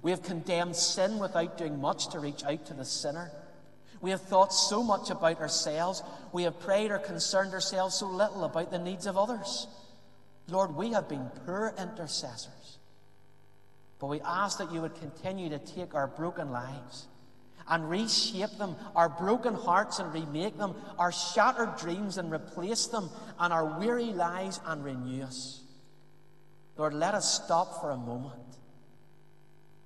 We 0.00 0.12
have 0.12 0.22
condemned 0.22 0.76
sin 0.76 1.18
without 1.18 1.58
doing 1.58 1.80
much 1.80 2.10
to 2.10 2.20
reach 2.20 2.44
out 2.44 2.66
to 2.66 2.74
the 2.74 2.84
sinner. 2.84 3.32
We 4.00 4.12
have 4.12 4.20
thought 4.20 4.52
so 4.54 4.84
much 4.84 5.10
about 5.10 5.40
ourselves. 5.40 6.04
We 6.32 6.44
have 6.44 6.60
prayed 6.60 6.92
or 6.92 6.98
concerned 6.98 7.52
ourselves 7.52 7.96
so 7.96 8.06
little 8.06 8.44
about 8.44 8.70
the 8.70 8.78
needs 8.78 9.06
of 9.06 9.18
others. 9.18 9.66
Lord, 10.48 10.76
we 10.76 10.92
have 10.92 11.08
been 11.08 11.32
poor 11.44 11.74
intercessors. 11.76 12.78
But 13.98 14.06
we 14.06 14.20
ask 14.20 14.58
that 14.58 14.72
you 14.72 14.80
would 14.82 14.94
continue 15.00 15.48
to 15.48 15.58
take 15.58 15.96
our 15.96 16.06
broken 16.06 16.52
lives 16.52 17.08
and 17.68 17.90
reshape 17.90 18.56
them, 18.56 18.76
our 18.94 19.08
broken 19.08 19.54
hearts 19.54 19.98
and 19.98 20.14
remake 20.14 20.58
them, 20.58 20.76
our 20.96 21.10
shattered 21.10 21.76
dreams 21.76 22.18
and 22.18 22.30
replace 22.30 22.86
them, 22.86 23.10
and 23.40 23.52
our 23.52 23.80
weary 23.80 24.12
lives 24.12 24.60
and 24.64 24.84
renew 24.84 25.24
us. 25.24 25.64
Lord, 26.78 26.94
let 26.94 27.14
us 27.14 27.44
stop 27.44 27.80
for 27.80 27.90
a 27.90 27.96
moment 27.96 28.56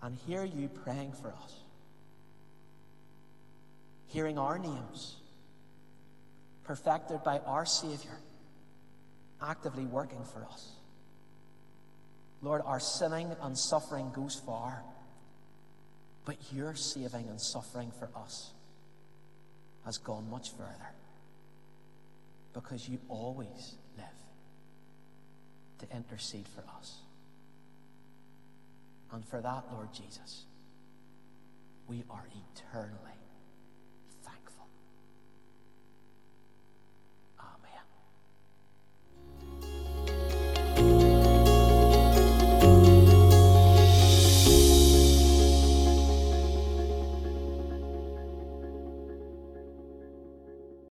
and 0.02 0.16
hear 0.26 0.44
you 0.44 0.68
praying 0.68 1.12
for 1.12 1.28
us. 1.28 1.60
Hearing 4.08 4.36
our 4.36 4.58
names 4.58 5.16
perfected 6.64 7.24
by 7.24 7.38
our 7.40 7.64
Saviour, 7.64 8.18
actively 9.42 9.86
working 9.86 10.22
for 10.32 10.44
us. 10.44 10.72
Lord, 12.42 12.60
our 12.66 12.78
sinning 12.78 13.34
and 13.42 13.56
suffering 13.56 14.10
goes 14.14 14.40
far, 14.44 14.82
but 16.26 16.36
your 16.52 16.74
saving 16.74 17.28
and 17.28 17.40
suffering 17.40 17.90
for 17.98 18.10
us 18.16 18.52
has 19.86 19.96
gone 19.96 20.28
much 20.30 20.50
further 20.50 20.90
because 22.52 22.86
you 22.86 22.98
always 23.08 23.76
to 25.82 25.96
intercede 25.96 26.46
for 26.48 26.64
us. 26.78 26.98
And 29.12 29.24
for 29.24 29.40
that, 29.40 29.64
Lord 29.72 29.88
Jesus, 29.92 30.44
we 31.86 32.04
are 32.08 32.24
eternally 32.54 33.21